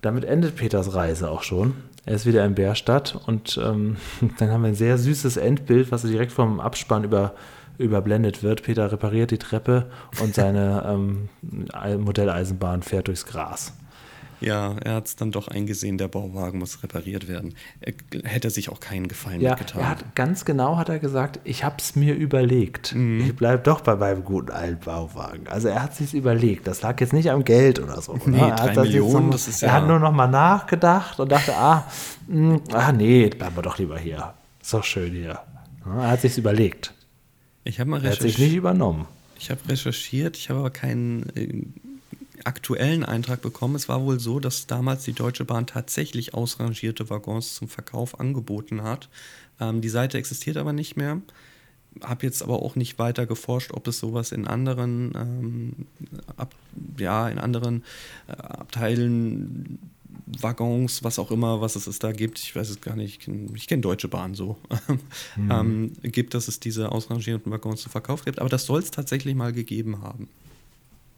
[0.06, 1.74] Damit endet Peters Reise auch schon.
[2.04, 3.96] Er ist wieder in Bärstadt und ähm,
[4.38, 7.34] dann haben wir ein sehr süßes Endbild, was direkt vom Abspann über,
[7.76, 8.62] überblendet wird.
[8.62, 9.86] Peter repariert die Treppe
[10.22, 10.84] und seine
[11.42, 13.72] ähm, Modelleisenbahn fährt durchs Gras.
[14.40, 17.54] Ja, er hat es dann doch eingesehen, der Bauwagen muss repariert werden.
[17.80, 19.80] Er, hätte sich auch keinen Gefallen ja, mitgetan.
[19.80, 22.94] Er hat, ganz genau hat er gesagt, ich habe es mir überlegt.
[22.94, 23.20] Mhm.
[23.20, 25.46] Ich bleibe doch bei meinem guten alten Bauwagen.
[25.48, 26.66] Also er hat sich überlegt.
[26.66, 28.18] Das lag jetzt nicht am Geld oder so.
[28.26, 29.68] Nee, er drei Millionen, das ist ja...
[29.68, 31.86] Er hat nur noch mal nachgedacht und dachte, ah,
[32.26, 34.34] mh, hm, ah nee, bleiben wir doch lieber hier.
[34.60, 35.40] Ist doch schön hier.
[35.86, 36.92] Er hat sich überlegt.
[37.64, 38.20] Ich habe mal recherchiert.
[38.20, 39.06] Er hat sich nicht übernommen.
[39.38, 41.62] Ich habe recherchiert, ich habe aber keinen äh,
[42.46, 43.74] aktuellen Eintrag bekommen.
[43.74, 48.82] Es war wohl so, dass damals die Deutsche Bahn tatsächlich ausrangierte Waggons zum Verkauf angeboten
[48.82, 49.08] hat.
[49.60, 51.20] Ähm, die Seite existiert aber nicht mehr.
[52.02, 55.86] Habe jetzt aber auch nicht weiter geforscht, ob es sowas in anderen, ähm,
[56.36, 56.54] ab,
[56.98, 57.84] ja, in anderen
[58.28, 59.78] äh, Abteilen
[60.26, 63.20] Waggons, was auch immer, was es, es da gibt, ich weiß es gar nicht, ich
[63.20, 64.56] kenne kenn Deutsche Bahn so,
[65.36, 65.50] mhm.
[65.50, 68.40] ähm, gibt, dass es diese ausrangierten Waggons zu Verkauf gibt.
[68.40, 70.28] Aber das soll es tatsächlich mal gegeben haben.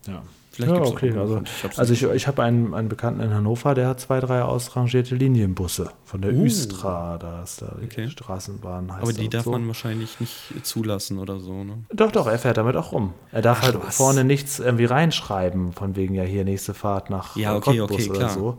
[0.09, 0.23] Ja.
[0.59, 1.17] Vielleicht ja, okay.
[1.17, 4.43] Also, ich, also ich, ich habe einen, einen Bekannten in Hannover, der hat zwei, drei
[4.43, 6.45] ausrangierte Linienbusse von der uh.
[6.45, 8.09] Östra, da ist da die okay.
[8.09, 8.93] Straßenbahn.
[8.93, 9.53] Heißt Aber die darf so.
[9.53, 10.35] man wahrscheinlich nicht
[10.65, 11.85] zulassen oder so, ne?
[11.93, 13.15] Doch, doch, er fährt damit auch rum.
[13.31, 13.97] Er darf Ach, halt was?
[13.97, 18.11] vorne nichts irgendwie reinschreiben, von wegen ja hier nächste Fahrt nach ja, okay, Cottbus okay,
[18.11, 18.31] oder klar.
[18.31, 18.59] so.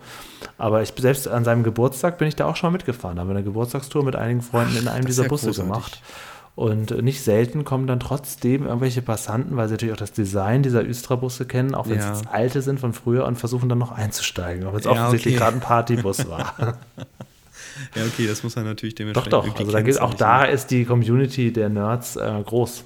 [0.58, 3.18] Aber ich selbst an seinem Geburtstag bin ich da auch schon mitgefahren.
[3.18, 5.70] Da haben wir eine Geburtstagstour mit einigen Freunden Ach, in einem dieser Busse großartig.
[5.70, 6.02] gemacht.
[6.60, 10.86] Und nicht selten kommen dann trotzdem irgendwelche Passanten, weil sie natürlich auch das Design dieser
[10.86, 12.12] Östra-Busse kennen, auch wenn ja.
[12.12, 15.36] es alte sind von früher und versuchen dann noch einzusteigen, auch wenn es ja, offensichtlich
[15.36, 15.42] okay.
[15.42, 16.54] gerade ein Partybus war.
[17.96, 19.32] ja, okay, das muss man natürlich dementsprechend.
[19.32, 19.58] Doch, doch.
[19.58, 22.84] Also da geht, auch da ist die Community der Nerds äh, groß.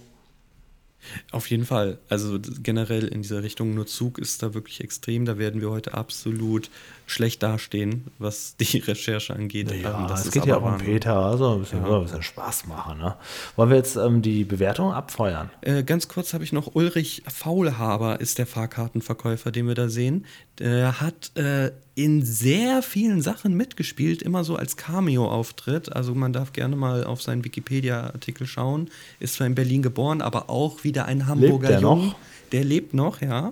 [1.31, 1.97] Auf jeden Fall.
[2.09, 5.25] Also generell in dieser Richtung nur Zug ist da wirklich extrem.
[5.25, 6.69] Da werden wir heute absolut
[7.05, 9.71] schlecht dastehen, was die Recherche angeht.
[9.71, 11.97] Ja, Ähm, es geht ja auch um Peter, also ein bisschen, Ja.
[11.97, 12.97] ein bisschen Spaß machen.
[12.99, 13.15] Ne?
[13.55, 15.49] Wollen wir jetzt ähm, die Bewertung abfeuern?
[15.61, 20.25] Äh, ganz kurz habe ich noch Ulrich Faulhaber ist der Fahrkartenverkäufer, den wir da sehen.
[20.59, 25.93] Der hat äh, in sehr vielen Sachen mitgespielt, immer so als Cameo-Auftritt.
[25.95, 28.89] Also man darf gerne mal auf seinen Wikipedia-Artikel schauen.
[29.19, 32.07] Ist zwar in Berlin geboren, aber auch wieder ein Hamburger der Jung.
[32.07, 32.15] noch?
[32.51, 33.51] Der lebt noch, ja.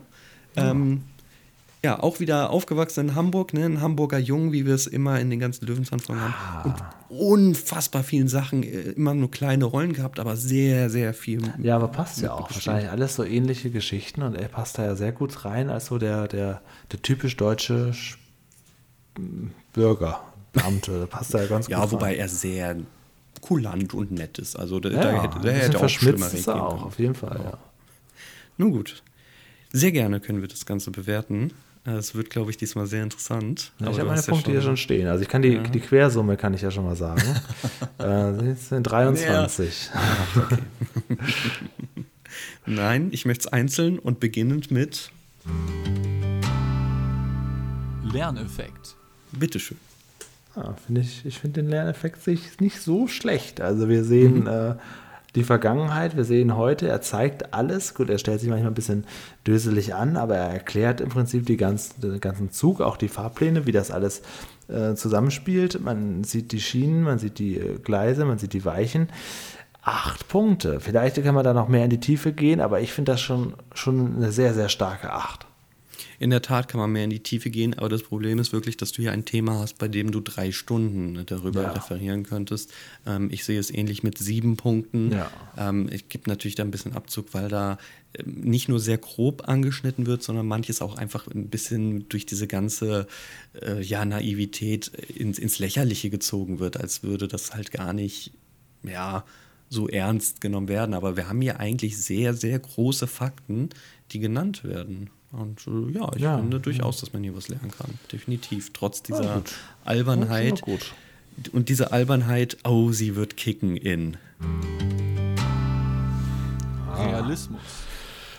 [0.55, 1.03] Ähm,
[1.83, 3.65] ja, auch wieder aufgewachsen in Hamburg, ne?
[3.65, 6.75] ein Hamburger Jung, wie wir es immer in den ganzen Löwenzahn-Folgen haben.
[7.09, 11.75] Und unfassbar vielen Sachen, äh, immer nur kleine Rollen gehabt, aber sehr, sehr viel Ja,
[11.77, 12.41] aber passt ja auch.
[12.41, 12.67] mitgespielt.
[12.67, 15.97] Wahrscheinlich alles so ähnliche Geschichten und er passt da ja sehr gut rein als so
[15.97, 16.61] der, der,
[16.91, 18.15] der typisch deutsche Sch-
[19.73, 20.21] Bürger,
[20.53, 20.99] Beamte.
[21.01, 21.91] Da passt er ja ganz gut Ja, rein.
[21.91, 22.77] wobei er sehr
[23.41, 24.55] kulant und nett ist.
[24.57, 27.39] Also da, ja, da hätte, da hätte auch schlimmer ist er auch, auf jeden Fall.
[27.43, 27.57] Ja.
[28.57, 29.03] Nun gut.
[29.73, 31.51] Sehr gerne können wir das Ganze bewerten.
[31.85, 33.71] Äh, Es wird, glaube ich, diesmal sehr interessant.
[33.79, 35.07] Ja, Aber ich habe meine hast ja Punkte hier schon stehen.
[35.07, 37.21] Also ich kann die, die Quersumme kann ich ja schon mal sagen.
[37.97, 39.89] äh, das sind 23.
[42.65, 45.11] Nein, ich möchte es einzeln und beginnend mit
[48.03, 48.95] Lerneffekt.
[49.31, 49.77] Bitteschön.
[50.55, 53.61] Ja, finde ich, ich finde den Lerneffekt sich nicht so schlecht.
[53.61, 54.75] Also wir sehen äh,
[55.35, 57.93] die Vergangenheit, wir sehen heute, er zeigt alles.
[57.93, 59.05] Gut, er stellt sich manchmal ein bisschen
[59.47, 63.65] döselig an, aber er erklärt im Prinzip die ganzen, den ganzen Zug, auch die Fahrpläne,
[63.65, 64.23] wie das alles
[64.67, 65.79] äh, zusammenspielt.
[65.79, 69.07] Man sieht die Schienen, man sieht die äh, Gleise, man sieht die Weichen.
[69.81, 70.79] Acht Punkte.
[70.79, 73.53] Vielleicht kann man da noch mehr in die Tiefe gehen, aber ich finde das schon,
[73.73, 75.47] schon eine sehr, sehr starke Acht.
[76.19, 78.77] In der Tat kann man mehr in die Tiefe gehen, aber das Problem ist wirklich,
[78.77, 81.71] dass du hier ein Thema hast, bei dem du drei Stunden darüber Ja.
[81.71, 82.71] referieren könntest.
[83.05, 85.11] Ähm, ich sehe es ähnlich mit sieben Punkten.
[85.11, 85.31] Ja.
[85.57, 87.77] Ähm, es gibt natürlich da ein bisschen Abzug, weil da
[88.17, 92.47] ähm, nicht nur sehr grob angeschnitten wird, sondern manches auch einfach ein bisschen durch diese
[92.47, 93.07] ganze
[93.61, 98.31] äh, ja, Naivität ins, ins Lächerliche gezogen wird, als würde das halt gar nicht,
[98.83, 99.23] ja,
[99.69, 100.93] so ernst genommen werden.
[100.93, 103.69] Aber wir haben hier eigentlich sehr, sehr große Fakten,
[104.11, 105.09] die genannt werden.
[105.31, 107.97] Und äh, ja, ich Ja, finde durchaus, dass man hier was lernen kann.
[108.11, 108.71] Definitiv.
[108.73, 109.53] Trotz dieser gut.
[109.85, 110.59] Albernheit.
[110.59, 110.93] Ja, gut.
[111.53, 114.17] Und diese Albernheit, oh, sie wird kicken in.
[116.97, 117.61] Realismus.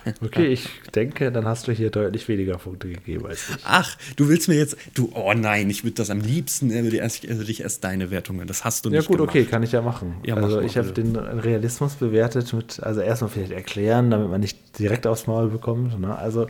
[0.22, 3.56] Okay, ich denke, dann hast du hier deutlich weniger Punkte gegeben als ich.
[3.64, 4.76] Ach, du willst mir jetzt.
[4.94, 8.10] Du, oh nein, ich würde das am liebsten, würde erst, äh, würde ich erst deine
[8.10, 8.46] Wertungen.
[8.46, 9.08] Das hast du Ja nicht.
[9.08, 9.30] gut, gemacht.
[9.30, 10.16] okay, kann ich ja machen.
[10.24, 14.28] Ja, mach also mal ich habe den Realismus bewertet mit, also erstmal vielleicht erklären, damit
[14.30, 15.98] man nicht direkt aufs Maul bekommt.
[16.00, 16.16] Ne?
[16.16, 16.46] Also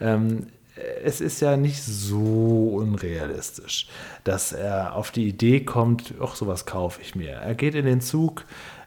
[0.00, 0.46] ähm,
[1.04, 3.86] es ist ja nicht so unrealistisch,
[4.24, 7.30] dass er auf die Idee kommt, ach, sowas kaufe ich mir.
[7.30, 8.44] Er geht in den Zug,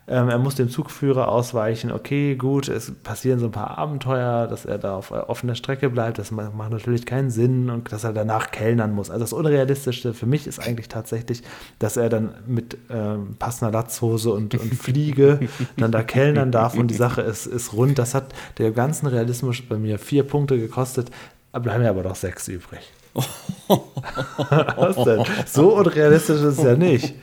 [0.08, 4.64] ähm, er muss dem Zugführer ausweichen, okay, gut, es passieren so ein paar Abenteuer, dass
[4.66, 8.14] er da auf offener Strecke bleibt, das ma- macht natürlich keinen Sinn und dass er
[8.14, 9.10] danach kellnern muss.
[9.10, 11.44] Also das Unrealistischste für mich ist eigentlich tatsächlich,
[11.80, 15.40] dass er dann mit ähm, passender Latzhose und, und Fliege
[15.76, 18.00] dann da kellnern darf und die Sache ist, ist rund.
[18.00, 21.12] Das hat der ganzen Realismus bei mir vier Punkte gekostet,
[21.52, 22.80] bleiben mir aber noch sechs übrig.
[24.78, 25.24] Was denn?
[25.46, 27.14] So unrealistisch ist es ja nicht.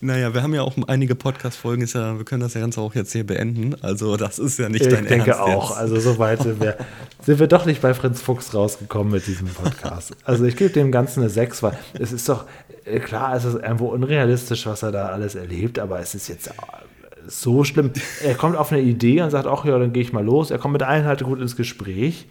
[0.00, 3.12] Naja, wir haben ja auch einige Podcast-Folgen, ja, wir können das ja Ganze auch jetzt
[3.12, 3.74] hier beenden.
[3.82, 5.70] Also, das ist ja nicht Ich dein denke Ernst auch.
[5.70, 5.78] Jetzt.
[5.78, 6.76] Also so weit sind wir,
[7.22, 10.16] sind wir doch nicht bei Fritz Fuchs rausgekommen mit diesem Podcast.
[10.24, 12.44] Also ich gebe dem Ganzen eine 6, weil es ist doch,
[12.84, 16.48] äh, klar, es ist irgendwo unrealistisch, was er da alles erlebt, aber es ist jetzt
[16.48, 16.52] äh,
[17.26, 17.90] so schlimm.
[18.22, 20.50] Er kommt auf eine Idee und sagt, ach ja, dann gehe ich mal los.
[20.50, 22.26] Er kommt mit allen halt gut ins Gespräch.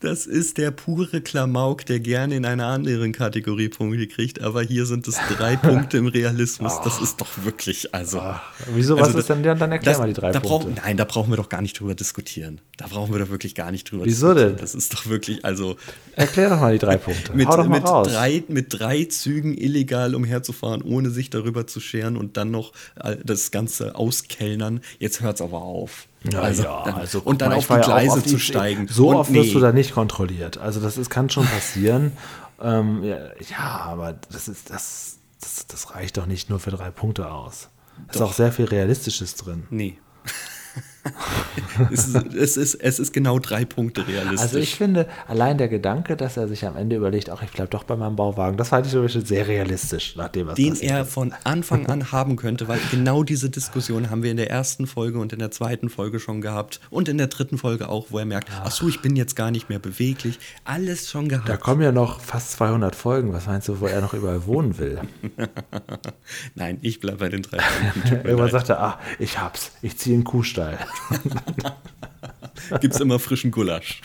[0.00, 4.84] Das ist der pure Klamauk, der gerne in einer anderen Kategorie Punkte kriegt, aber hier
[4.84, 6.74] sind es drei Punkte im Realismus.
[6.84, 8.20] Das ist doch wirklich, also.
[8.20, 8.42] Ach,
[8.74, 9.54] wieso, was also ist denn der?
[9.54, 10.68] Dann erklär das- mal die drei da Punkte.
[10.70, 12.60] Brauch, nein, da brauchen wir doch gar nicht drüber diskutieren.
[12.76, 14.56] Da brauchen wir doch wirklich gar nicht drüber Wieso diskutieren.
[14.56, 14.60] denn?
[14.60, 15.76] Das ist doch wirklich, also
[16.14, 17.32] Erklär doch mal die drei Punkte.
[17.34, 18.08] mit, Hau doch mal mit, raus.
[18.08, 22.72] drei, mit drei Zügen illegal umherzufahren, ohne sich darüber zu scheren und dann noch
[23.02, 24.80] äh, das Ganze auskellnern.
[24.98, 26.06] Jetzt hört's aber auf.
[26.32, 28.88] Ja, also, ja, also und dann auf die Gleise zu steigen.
[28.88, 29.62] So oft wirst du nee.
[29.62, 30.58] da nicht kontrolliert.
[30.58, 32.12] Also das ist, kann schon passieren.
[32.62, 33.18] ähm, ja,
[33.50, 37.68] ja, aber das ist das, das, das reicht doch nicht nur für drei Punkte aus.
[38.08, 39.66] Da ist auch sehr viel Realistisches drin.
[39.70, 39.98] Nee.
[41.92, 44.40] es, ist, es, ist, es ist genau drei Punkte realistisch.
[44.40, 47.70] Also ich finde, allein der Gedanke, dass er sich am Ende überlegt, ach, ich bleibe
[47.70, 51.34] doch bei meinem Bauwagen, das fand ich zum sehr realistisch, nachdem was Den er von
[51.44, 55.32] Anfang an haben könnte, weil genau diese Diskussion haben wir in der ersten Folge und
[55.32, 58.48] in der zweiten Folge schon gehabt und in der dritten Folge auch, wo er merkt,
[58.64, 60.38] ach so, ich bin jetzt gar nicht mehr beweglich.
[60.64, 61.48] Alles schon gehabt.
[61.48, 63.32] Da kommen ja noch fast 200 Folgen.
[63.32, 65.00] Was meinst du, wo er noch überall wohnen will?
[66.54, 68.26] Nein, ich bleibe bei den drei Punkten.
[68.26, 69.72] Irgendwann sagt er, ah, ich hab's.
[69.82, 70.78] Ich ziehe einen Kuhstall.
[72.80, 74.00] Gibt es immer frischen Gulasch.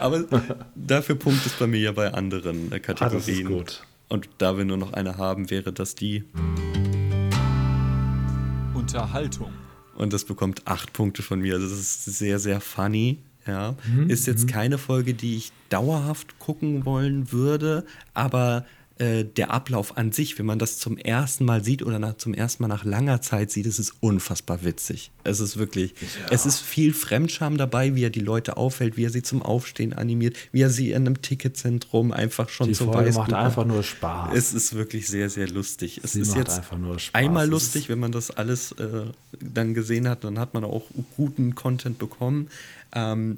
[0.00, 0.24] Aber
[0.74, 3.12] dafür Punkt ist bei mir ja bei anderen äh, Kategorien.
[3.12, 3.86] Ah, das ist gut.
[4.08, 6.24] Und da wir nur noch eine haben, wäre das die
[8.74, 9.52] Unterhaltung.
[9.96, 11.54] Und das bekommt acht Punkte von mir.
[11.54, 13.18] Also das ist sehr, sehr funny.
[13.46, 14.08] Ja, mhm.
[14.08, 14.50] ist jetzt mhm.
[14.50, 17.84] keine Folge, die ich dauerhaft gucken wollen würde,
[18.14, 18.64] aber
[18.98, 22.32] äh, der Ablauf an sich, wenn man das zum ersten Mal sieht oder nach, zum
[22.32, 25.10] ersten Mal nach langer Zeit sieht, ist es unfassbar witzig.
[25.24, 26.28] Es ist wirklich, ja.
[26.30, 29.94] es ist viel Fremdscham dabei, wie er die Leute auffällt, wie er sie zum Aufstehen
[29.94, 33.82] animiert, wie er sie in einem Ticketzentrum einfach schon die zum Folge macht einfach nur
[33.82, 34.32] Spaß.
[34.32, 36.00] Es ist wirklich sehr, sehr lustig.
[36.04, 36.62] Es sie ist jetzt
[37.12, 39.06] einmal lustig, wenn man das alles äh,
[39.40, 40.84] dann gesehen hat, dann hat man auch
[41.16, 42.48] guten Content bekommen.
[42.94, 43.34] Ähm,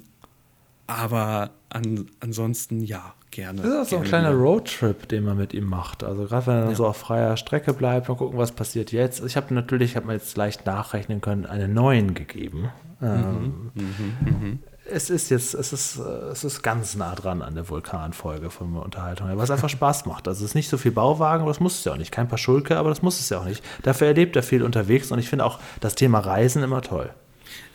[0.86, 3.62] aber an, ansonsten ja, gerne.
[3.62, 6.02] Das ist auch so ein kleiner Roadtrip, den man mit ihm macht.
[6.02, 6.76] Also gerade wenn er dann ja.
[6.76, 9.24] so auf freier Strecke bleibt, mal gucken, was passiert jetzt.
[9.24, 12.70] Ich habe natürlich, ich habe mir jetzt leicht nachrechnen können, einen neuen gegeben.
[12.98, 13.06] Mhm.
[13.06, 14.16] Ähm, mhm.
[14.20, 14.58] Mhm.
[14.88, 18.82] Es ist jetzt, es ist, es ist ganz nah dran an der Vulkanfolge von der
[18.82, 20.28] Unterhaltung, was einfach Spaß macht.
[20.28, 22.12] Also es ist nicht so viel Bauwagen, aber das muss es ja auch nicht.
[22.12, 23.64] Kein paar Schulke, aber das muss es ja auch nicht.
[23.82, 27.10] Dafür erlebt er viel unterwegs und ich finde auch das Thema Reisen immer toll.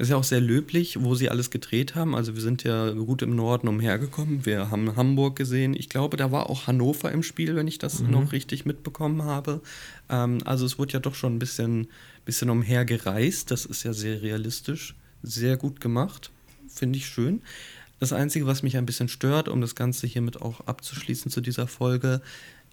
[0.02, 2.16] Ist ja auch sehr löblich, wo sie alles gedreht haben.
[2.16, 4.48] Also wir sind ja gut im Norden umhergekommen.
[4.48, 5.76] Wir haben Hamburg gesehen.
[5.76, 8.10] Ich glaube, da war auch Hannover im Spiel, wenn ich das mhm.
[8.10, 9.62] noch richtig mitbekommen habe.
[10.10, 11.88] Ähm, also es wurde ja doch schon ein bisschen,
[12.26, 13.52] bisschen umhergereist.
[13.52, 14.96] Das ist ja sehr realistisch.
[15.22, 16.32] Sehr gut gemacht.
[16.68, 17.44] Finde ich schön.
[18.00, 21.68] Das Einzige, was mich ein bisschen stört, um das Ganze hiermit auch abzuschließen zu dieser
[21.68, 22.24] Folge,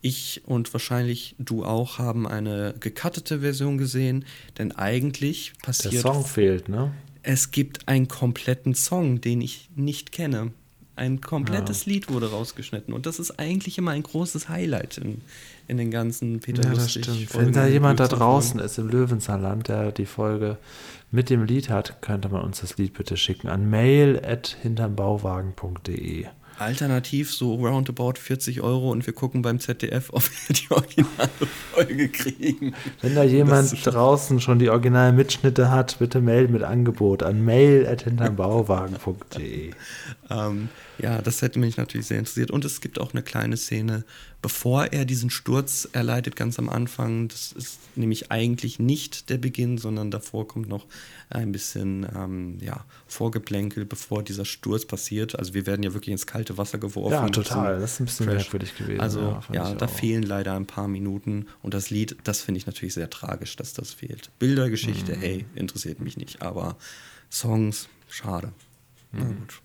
[0.01, 4.25] ich und wahrscheinlich du auch haben eine gecuttete Version gesehen,
[4.57, 5.93] denn eigentlich passiert.
[5.93, 6.93] Der Song fehlt, ne?
[7.29, 10.53] Es gibt einen kompletten Song, den ich nicht kenne.
[10.97, 11.93] Ein komplettes ja.
[11.93, 12.95] Lied wurde rausgeschnitten.
[12.95, 15.21] Und das ist eigentlich immer ein großes Highlight in,
[15.69, 17.07] in den ganzen Peter ja, Lustig.
[17.35, 20.57] Wenn da jemand da draußen ist im Löwensaarland, der die Folge
[21.11, 26.29] mit dem Lied hat, könnte man uns das Lied bitte schicken an mail.hintermbauwagen.de.
[26.59, 31.31] Alternativ so roundabout 40 Euro und wir gucken beim ZDF, ob wir die originale
[31.73, 32.75] Folge kriegen.
[33.01, 39.71] Wenn da jemand draußen schon die originalen Mitschnitte hat, bitte melden mit Angebot an mail.hintermbauwagen.de.
[40.31, 40.69] ähm,
[40.99, 42.51] ja, das hätte mich natürlich sehr interessiert.
[42.51, 44.05] Und es gibt auch eine kleine Szene,
[44.43, 47.29] bevor er diesen Sturz erleidet, ganz am Anfang.
[47.29, 50.87] Das ist nämlich eigentlich nicht der Beginn, sondern davor kommt noch
[51.31, 55.39] ein bisschen ähm, ja, Vorgeplänkel, bevor dieser Sturz passiert.
[55.39, 57.13] Also wir werden ja wirklich ins kalte Wasser geworfen.
[57.13, 57.81] Ja, total.
[57.81, 58.43] Das ist ein bisschen Crash.
[58.43, 59.01] merkwürdig gewesen.
[59.01, 59.91] Also ja, ja da auch.
[59.91, 61.47] fehlen leider ein paar Minuten.
[61.63, 64.31] Und das Lied, das finde ich natürlich sehr tragisch, dass das fehlt.
[64.39, 65.21] Bildergeschichte, mhm.
[65.21, 66.43] hey, interessiert mich nicht.
[66.43, 66.77] Aber
[67.31, 68.53] Songs, schade.
[69.13, 69.19] Mhm.
[69.21, 69.63] Na gut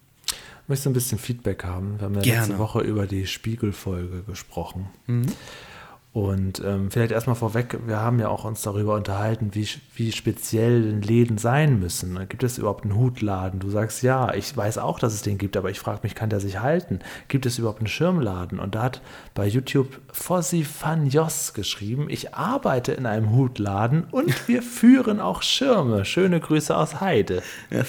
[0.68, 2.00] möchte ein bisschen Feedback haben.
[2.00, 2.40] Wir haben ja Gerne.
[2.40, 4.88] letzte Woche über die Spiegelfolge gesprochen.
[5.08, 5.26] Mhm.
[6.14, 11.00] Und ähm, vielleicht erstmal vorweg, wir haben ja auch uns darüber unterhalten, wie, wie speziell
[11.00, 12.20] Läden sein müssen.
[12.30, 13.60] Gibt es überhaupt einen Hutladen?
[13.60, 16.30] Du sagst ja, ich weiß auch, dass es den gibt, aber ich frage mich, kann
[16.30, 17.00] der sich halten?
[17.30, 18.60] Gibt es überhaupt einen Schirmladen?
[18.60, 19.02] Und da hat
[19.34, 26.06] bei YouTube Fossi Fanjos geschrieben, ich arbeite in einem Hutladen und wir führen auch Schirme.
[26.06, 27.42] Schöne Grüße aus Heide.
[27.72, 27.86] Ja.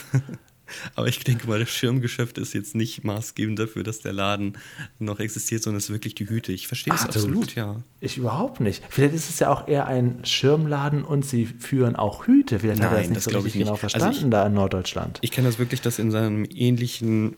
[0.95, 4.59] Aber ich denke mal, das Schirmgeschäft ist jetzt nicht maßgebend dafür, dass der Laden
[4.99, 6.53] noch existiert, sondern es ist wirklich die Hüte.
[6.53, 7.83] Ich verstehe es absolut, ja.
[8.01, 8.83] Ich überhaupt nicht.
[8.89, 12.59] Vielleicht ist es ja auch eher ein Schirmladen und sie führen auch Hüte.
[12.59, 14.55] Vielleicht Nein, hat er das nicht das so richtig genau verstanden also ich, da in
[14.55, 15.18] Norddeutschland.
[15.22, 17.37] Ich kenne das wirklich, dass in seinem ähnlichen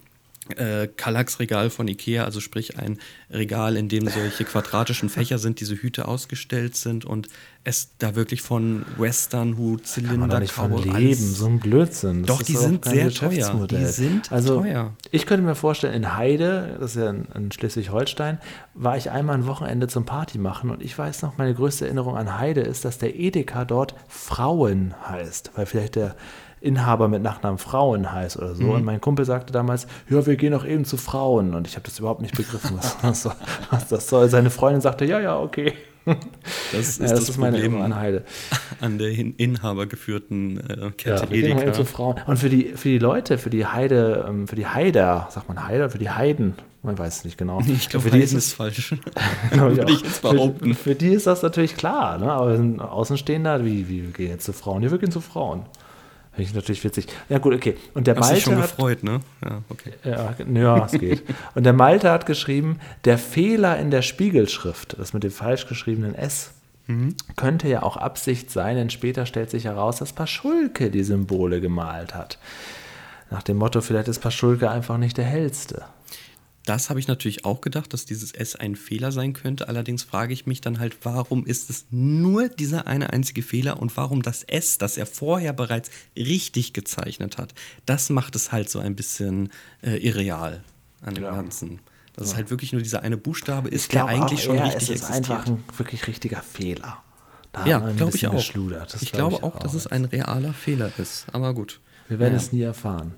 [0.56, 2.98] äh, Kallax-Regal von Ikea, also sprich ein
[3.30, 7.28] Regal, in dem solche quadratischen Fächer sind, diese Hüte ausgestellt sind und
[7.64, 12.22] es da wirklich von Western-Hut, Zylinder, nicht von leben, so ein Blödsinn.
[12.22, 13.66] Das Doch, die sind sehr teuer.
[13.66, 14.92] Die sind also, teuer.
[15.10, 18.38] Ich könnte mir vorstellen, in Heide, das ist ja in, in Schleswig-Holstein,
[18.74, 22.16] war ich einmal ein Wochenende zum Party machen und ich weiß noch, meine größte Erinnerung
[22.16, 26.14] an Heide ist, dass der Edeka dort Frauen heißt, weil vielleicht der
[26.66, 28.64] Inhaber mit Nachnamen Frauen heißt oder so.
[28.64, 28.70] Mhm.
[28.70, 31.54] Und mein Kumpel sagte damals, ja, wir gehen auch eben zu Frauen.
[31.54, 33.28] Und ich habe das überhaupt nicht begriffen, was, was,
[33.70, 34.28] was, das soll.
[34.28, 35.72] Seine Freundin sagte, ja, ja, okay.
[36.72, 38.24] Das ist ja, das, das, ist meine Problem Erinnerung an Heide.
[38.80, 41.72] an der inhabergeführten äh, Kette Ja, wir gehen heute Edeka.
[41.72, 42.16] zu Frauen.
[42.26, 45.66] Und für die, für die Leute, für die Heide, ähm, für die Heider, sagt man
[45.66, 46.54] Heider, für die Heiden,
[46.84, 47.60] man weiß es nicht genau.
[47.66, 48.94] Ich glaube, für die ist ist falsch.
[49.50, 50.74] Würde ich jetzt behaupten.
[50.74, 52.30] Für, für die ist das natürlich klar, ne?
[52.30, 54.84] aber Außenstehender, wie, wie wir gehen jetzt zu Frauen?
[54.84, 55.64] Ja, wir gehen zu Frauen.
[56.36, 57.06] Finde ich natürlich witzig.
[57.30, 57.76] Ja, gut, okay.
[57.94, 59.20] Und der Hast dich schon Malte hat, gefreut, ne?
[59.42, 59.92] Ja, okay.
[60.04, 61.22] ja, ja, es geht.
[61.54, 66.14] Und der Malte hat geschrieben, der Fehler in der Spiegelschrift, das mit dem falsch geschriebenen
[66.14, 66.52] S,
[67.34, 72.14] könnte ja auch Absicht sein, denn später stellt sich heraus, dass Paschulke die Symbole gemalt
[72.14, 72.38] hat.
[73.30, 75.84] Nach dem Motto, vielleicht ist Paschulke einfach nicht der hellste.
[76.66, 79.68] Das habe ich natürlich auch gedacht, dass dieses S ein Fehler sein könnte.
[79.68, 83.96] Allerdings frage ich mich dann halt, warum ist es nur dieser eine einzige Fehler und
[83.96, 87.54] warum das S, das er vorher bereits richtig gezeichnet hat,
[87.86, 89.50] das macht es halt so ein bisschen
[89.82, 90.62] äh, irreal
[91.02, 91.30] an dem Ja.
[91.30, 91.78] Ganzen.
[92.14, 94.88] Dass es halt wirklich nur dieser eine Buchstabe ist, der eigentlich auch schon richtig es
[94.88, 95.30] ist existiert.
[95.30, 97.02] einfach ein wirklich richtiger Fehler.
[97.52, 98.34] Da ja, glaube ich auch.
[98.34, 98.52] ich
[99.12, 101.26] glaub glaube auch, dass es ein realer Fehler ist.
[101.32, 101.80] Aber gut.
[102.08, 102.38] Wir werden Ja.
[102.38, 103.14] es nie erfahren.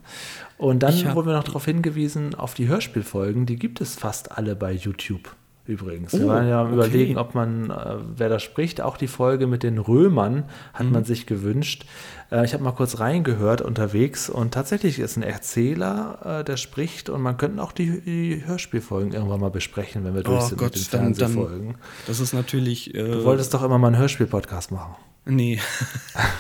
[0.57, 4.32] Und dann hab- wurden wir noch darauf hingewiesen, auf die Hörspielfolgen, die gibt es fast
[4.32, 5.34] alle bei YouTube
[5.66, 6.14] übrigens.
[6.14, 6.74] Wir Oh, waren ja am okay.
[6.76, 10.93] überlegen, ob man, äh, wer da spricht, auch die Folge mit den Römern hat Mhm.
[10.93, 11.84] man sich gewünscht.
[12.32, 17.11] Äh, ich habe mal kurz reingehört unterwegs und tatsächlich ist ein Erzähler, äh, der spricht
[17.11, 20.57] und man könnte auch die, die Hörspielfolgen irgendwann mal besprechen, wenn wir durch Oh sind
[20.59, 21.66] Gott, mit den dann, Fernsehfolgen.
[21.72, 22.95] dann, das ist natürlich.
[22.95, 24.95] Äh, Du wolltest doch immer mal einen Hörspiel-Podcast machen.
[25.26, 25.61] Nee.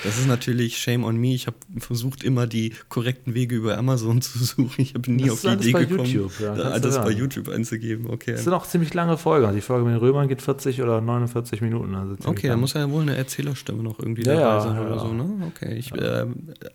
[0.04, 1.34] das ist natürlich Shame on me.
[1.34, 4.74] Ich habe versucht, immer die korrekten Wege über Amazon zu suchen.
[4.78, 7.12] Ich habe nie Das auf die Idee gekommen, YouTube, ja, da- das bei.
[7.12, 8.10] YouTube einzugeben.
[8.10, 9.54] Okay, Das sind auch ziemlich lange Folgen.
[9.56, 11.96] Die Folge mit den Römern geht 40 oder 49 Minuten.
[11.96, 14.96] Also okay, da muss ja wohl eine Erzählerstimme noch irgendwie Ja, dabei sein ja, oder
[14.96, 15.00] ja.
[15.00, 15.52] so, ne?
[15.56, 16.26] Okay, ich äh,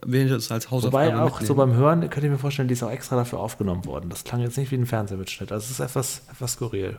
[0.04, 1.46] will das als Hausaufgabe Wobei auch mitnehmen.
[1.46, 4.10] so beim Hören könnte ich mir vorstellen, die ist auch extra dafür aufgenommen worden.
[4.10, 5.52] Das klang jetzt nicht wie ein Fernsehmitschnitt.
[5.52, 6.96] Also es ist etwas, etwas skurril.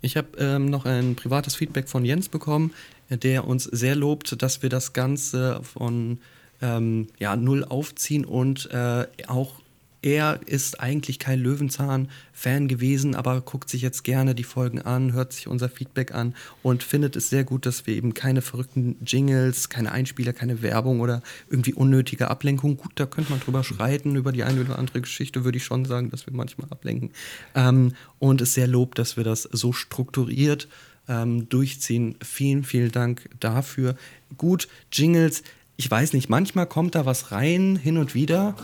[0.00, 2.72] Ich habe ähm, noch ein privates Feedback von Jens bekommen,
[3.08, 6.18] der uns sehr lobt, dass wir das Ganze von
[6.62, 9.60] ähm, ja, null aufziehen und äh, auch
[10.04, 15.32] er ist eigentlich kein Löwenzahn-Fan gewesen, aber guckt sich jetzt gerne die Folgen an, hört
[15.32, 19.70] sich unser Feedback an und findet es sehr gut, dass wir eben keine verrückten Jingles,
[19.70, 22.76] keine Einspieler, keine Werbung oder irgendwie unnötige Ablenkung.
[22.76, 25.86] Gut, da könnte man drüber schreiten, über die eine oder andere Geschichte würde ich schon
[25.86, 27.10] sagen, dass wir manchmal ablenken.
[27.54, 30.68] Ähm, und es sehr lobt, dass wir das so strukturiert
[31.08, 32.16] ähm, durchziehen.
[32.22, 33.96] Vielen, vielen Dank dafür.
[34.36, 35.42] Gut, Jingles,
[35.78, 38.54] ich weiß nicht, manchmal kommt da was rein, hin und wieder.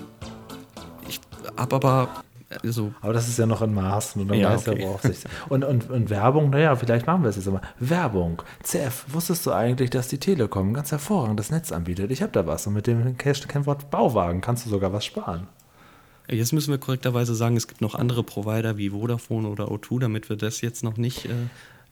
[1.43, 2.09] Ich hab aber,
[2.65, 4.83] also, Aber das ist ja noch in Maßen und dann Ja, weiß okay.
[4.83, 5.19] worauf sich.
[5.49, 7.61] Und, und, und Werbung, naja, vielleicht machen wir es jetzt immer.
[7.79, 8.43] Werbung.
[8.65, 12.11] CF, wusstest du eigentlich, dass die Telekom ein ganz hervorragendes Netz anbietet?
[12.11, 15.47] Ich habe da was und mit dem Kennwort Bauwagen kannst du sogar was sparen.
[16.29, 20.29] jetzt müssen wir korrekterweise sagen, es gibt noch andere Provider wie Vodafone oder O2, damit
[20.29, 21.31] wir das jetzt noch nicht äh,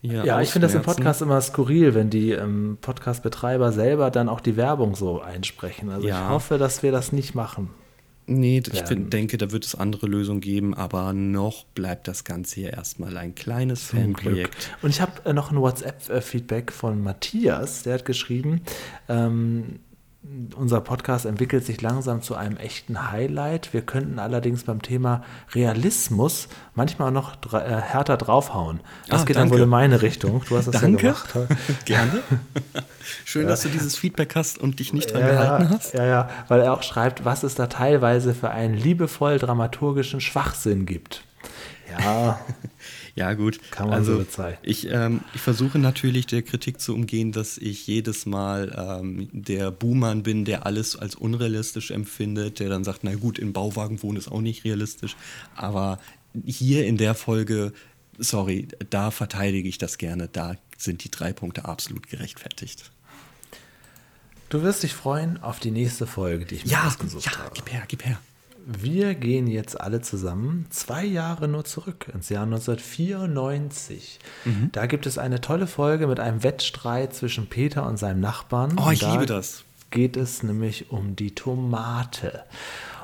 [0.01, 0.81] hier Ja, ich finde das im.
[0.81, 5.89] Podcast immer skurril, wenn die ähm, Podcast-Betreiber selber dann auch die Werbung so einsprechen.
[5.89, 6.25] Also Ja.
[6.25, 7.69] ich hoffe, dass wir das nicht machen.
[8.29, 12.55] Nee, ich find, denke, da wird es andere Lösungen geben, aber noch bleibt das Ganze
[12.61, 13.85] hier erstmal ein kleines.
[13.85, 14.71] Fanprojekt.
[14.83, 18.61] Und ich habe äh, noch ein WhatsApp-Feedback von Matthias, der hat geschrieben,
[19.07, 19.79] ähm,
[20.57, 23.73] unser Podcast entwickelt sich langsam zu einem echten Highlight.
[23.73, 25.23] Wir könnten allerdings beim Thema
[25.55, 28.81] Realismus manchmal noch dra äh, härter draufhauen.
[29.07, 29.55] Das Ah, geht dann danke.
[29.55, 30.43] wohl in meine Richtung.
[30.49, 31.07] Du hast das Danke.
[31.07, 31.33] ja gemacht.
[31.85, 32.19] Gerne.
[33.23, 35.93] Schön, dass du dieses Feedback hast und dich nicht dran Ja, gehalten ja, hast.
[35.93, 40.85] ja, ja, weil er auch schreibt, was es da teilweise für einen liebevoll dramaturgischen Schwachsinn
[40.85, 41.23] gibt.
[41.97, 42.39] Ja,
[43.19, 43.59] Ja, gut.
[43.69, 44.63] Kann man also, so bezeichnen.
[44.63, 49.71] Ich, ähm, ich versuche natürlich der Kritik zu umgehen, dass ich jedes Mal ähm, der
[49.71, 54.17] Buhmann bin, der alles als unrealistisch empfindet, der dann sagt, na gut, in Bauwagen wohnen
[54.17, 55.17] ist auch nicht realistisch.
[55.53, 55.99] Aber
[56.45, 57.73] hier in der Folge,
[58.17, 60.29] sorry, da verteidige ich das gerne.
[60.31, 62.89] Da sind die drei Punkte absolut gerechtfertigt.
[64.47, 67.51] du wirst dich freuen auf die nächste Folge, die ich mir ausgesucht ja, habe.
[67.53, 68.17] gib her, gib her.
[68.65, 74.19] Wir gehen jetzt alle zusammen zwei Jahre nur zurück, ins Jahr 1994.
[74.45, 74.69] Mhm.
[74.71, 78.77] Da gibt es eine tolle Folge mit einem Wettstreit zwischen Peter und seinem Nachbarn.
[78.79, 79.63] Oh, ich da liebe das.
[79.91, 82.43] Geht es nämlich um die Tomate.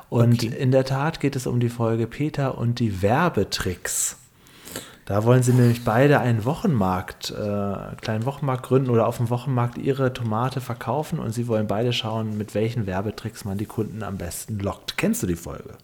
[0.10, 0.56] Und Okay.
[0.56, 4.18] in der Tat geht es um die Folge Peter und die Werbetricks.
[5.06, 9.30] Da wollen sie nämlich beide einen Wochenmarkt, äh, einen kleinen Wochenmarkt gründen oder auf dem
[9.30, 14.02] Wochenmarkt ihre Tomate verkaufen und sie wollen beide schauen, mit welchen Werbetricks man die Kunden
[14.02, 14.98] am besten lockt.
[14.98, 15.76] Kennst du die Folge?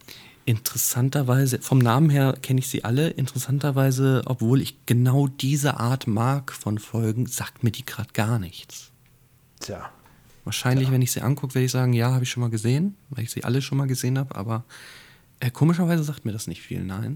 [0.46, 3.10] Interessanterweise, vom Namen her kenne ich sie alle.
[3.10, 8.90] Interessanterweise, obwohl ich genau diese Art mag von Folgen, sagt mir die gerade gar nichts.
[9.60, 9.92] Tja,
[10.44, 13.24] Wahrscheinlich, wenn ich sie angucke, werde ich sagen, ja, habe ich schon mal gesehen, weil
[13.24, 14.64] ich sie alle schon mal gesehen habe, aber
[15.50, 17.16] komischerweise sagt mir das nicht viel, nein.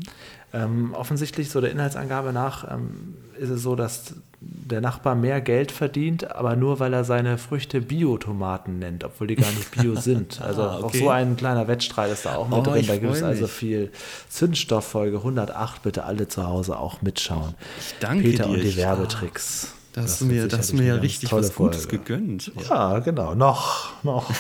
[0.54, 5.72] Ähm, offensichtlich, so der Inhaltsangabe nach, ähm, ist es so, dass der Nachbar mehr Geld
[5.72, 10.42] verdient, aber nur weil er seine Früchte Biotomaten nennt, obwohl die gar nicht Bio sind.
[10.42, 11.00] Also Ah, auch okay.
[11.00, 12.86] so ein kleiner Wettstreit ist da auch mit Oh, drin.
[12.88, 13.92] Da gibt es also viel
[14.30, 15.84] Zündstoff, Folge 108.
[15.84, 17.54] Bitte alle zu Hause auch mitschauen.
[17.80, 18.50] Ich danke Peter dir.
[18.52, 19.74] und die Ich- Werbetricks.
[19.94, 21.84] Da hast Das du mir, wird da hast du sicherlich mir ja richtig was Gutes
[21.86, 21.98] Folge.
[22.00, 22.52] gegönnt.
[22.70, 23.34] Ja, genau.
[23.34, 24.30] Noch, noch.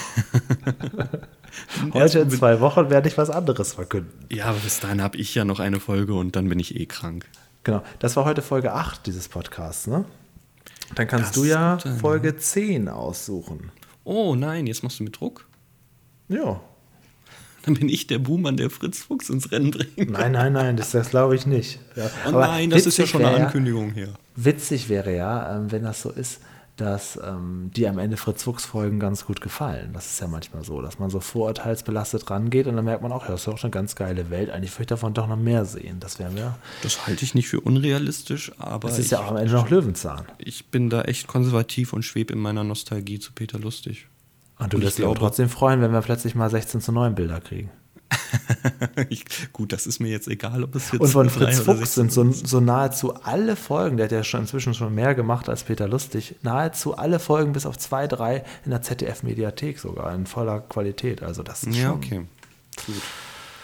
[1.94, 4.26] Heute in zwei Wochen werde ich was anderes verkünden.
[4.32, 6.86] Ja, aber bis dahin habe ich ja noch eine Folge und dann bin ich eh
[6.86, 7.26] krank.
[7.64, 7.84] Genau.
[8.00, 10.06] Das war heute Folge 8 dieses Podcasts, ne?
[10.94, 13.72] Dann kannst Das du ja Folge 10 aussuchen.
[14.04, 15.48] Oh nein, jetzt machst du mit Druck.
[16.28, 16.62] Ja.
[17.66, 20.12] Dann bin ich der Buhmann, der Fritz Fuchs ins Rennen bringt.
[20.12, 21.80] Nein, nein, nein, das, das glaube ich nicht.
[21.96, 22.12] Ja.
[22.28, 24.14] Oh nein, das ist ja schon eine Ankündigung hier.
[24.36, 26.42] Witzig wäre ja, ähm, wenn das so ist,
[26.76, 29.92] dass ähm, die am Ende Fritz Fuchs Folgen ganz gut gefallen.
[29.94, 33.24] Das ist ja manchmal so, dass man so vorurteilsbelastet rangeht und dann merkt man auch,
[33.24, 34.50] ja, das ist doch eine ganz geile Welt.
[34.50, 36.00] Eigentlich würde ich davon doch noch mehr sehen.
[36.00, 36.58] Das wäre mir.
[36.84, 40.26] Das halte ich nicht für unrealistisch, aber Das ist ja auch am Ende noch Löwenzahn.
[40.38, 44.08] ich bin da echt konservativ und schwebe in meiner Nostalgie zu Peter Lustig.
[44.58, 47.70] Und du wirst dich trotzdem freuen, wenn wir plötzlich mal 16 zu 9 Bilder kriegen.
[49.10, 52.10] ich, gut, das ist mir jetzt egal, ob es jetzt Und von Fritz Fuchs 16
[52.10, 55.64] sind so, so nahezu alle Folgen, der hat ja schon inzwischen schon mehr gemacht als
[55.64, 60.60] Peter Lustig, nahezu alle Folgen bis auf zwei, drei in der ZDF-Mediathek sogar, in voller
[60.62, 61.24] Qualität.
[61.24, 62.22] Also das ist Ja, schon, okay.
[62.86, 62.96] Gut.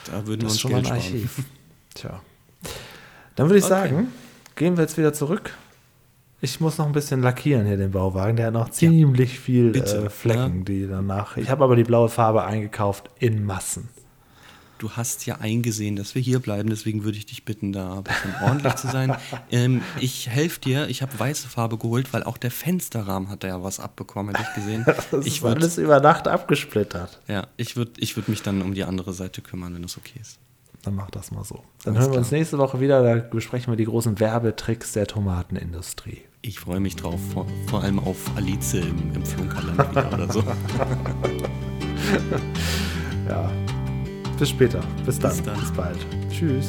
[0.05, 1.13] Da würden wir uns schon mal Geld ein sparen.
[1.15, 1.43] Archiv.
[1.93, 2.21] Tja.
[3.35, 3.73] Dann würde ich Okay.
[3.73, 4.07] sagen,
[4.55, 5.53] gehen wir jetzt wieder zurück.
[6.43, 8.35] Ich muss noch ein bisschen lackieren hier den Bauwagen.
[8.35, 10.63] Der hat noch ziemlich viel bitte, äh, Flecken, ja.
[10.65, 11.37] die danach.
[11.37, 13.89] Ich habe aber die blaue Farbe eingekauft in Massen.
[14.81, 18.03] Du hast ja eingesehen, dass wir hier bleiben, deswegen würde ich dich bitten, da ein
[18.03, 19.15] bisschen ordentlich zu sein.
[19.51, 23.49] Ähm, ich helfe dir, ich habe weiße Farbe geholt, weil auch der Fensterrahmen hat da
[23.49, 24.85] ja was abbekommen, hätte ich gesehen.
[25.11, 27.19] Das ich ist würde alles über Nacht abgesplittert.
[27.27, 30.19] ja, ich würd, ich würd mich dann um die andere Seite kümmern, wenn es okay
[30.19, 30.39] ist.
[30.81, 31.63] Dann mach das mal so.
[31.83, 32.39] Dann Alles hören wir uns klar.
[32.39, 33.03] nächste Woche wieder.
[33.03, 36.21] Da besprechen wir die großen Werbetricks der Tomatenindustrie.
[36.41, 40.43] Ich freue mich drauf, vor, vor allem auf Alice im, im Flunkerland wieder oder so.
[43.29, 43.49] Ja.
[44.41, 44.79] Bis später.
[45.05, 45.29] Bis dann.
[45.29, 45.59] Bis dann.
[45.59, 45.99] Bis bald.
[46.31, 46.67] Tschüss.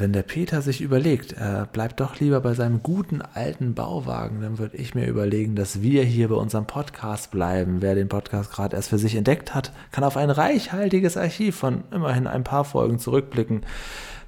[0.00, 4.58] Wenn der Peter sich überlegt, er bleibt doch lieber bei seinem guten alten Bauwagen, dann
[4.58, 7.82] würde ich mir überlegen, dass wir hier bei unserem Podcast bleiben.
[7.82, 11.84] Wer den Podcast gerade erst für sich entdeckt hat, kann auf ein reichhaltiges Archiv von
[11.92, 13.64] immerhin ein paar Folgen zurückblicken.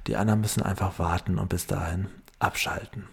[0.07, 2.07] Die anderen müssen einfach warten und bis dahin
[2.39, 3.12] abschalten.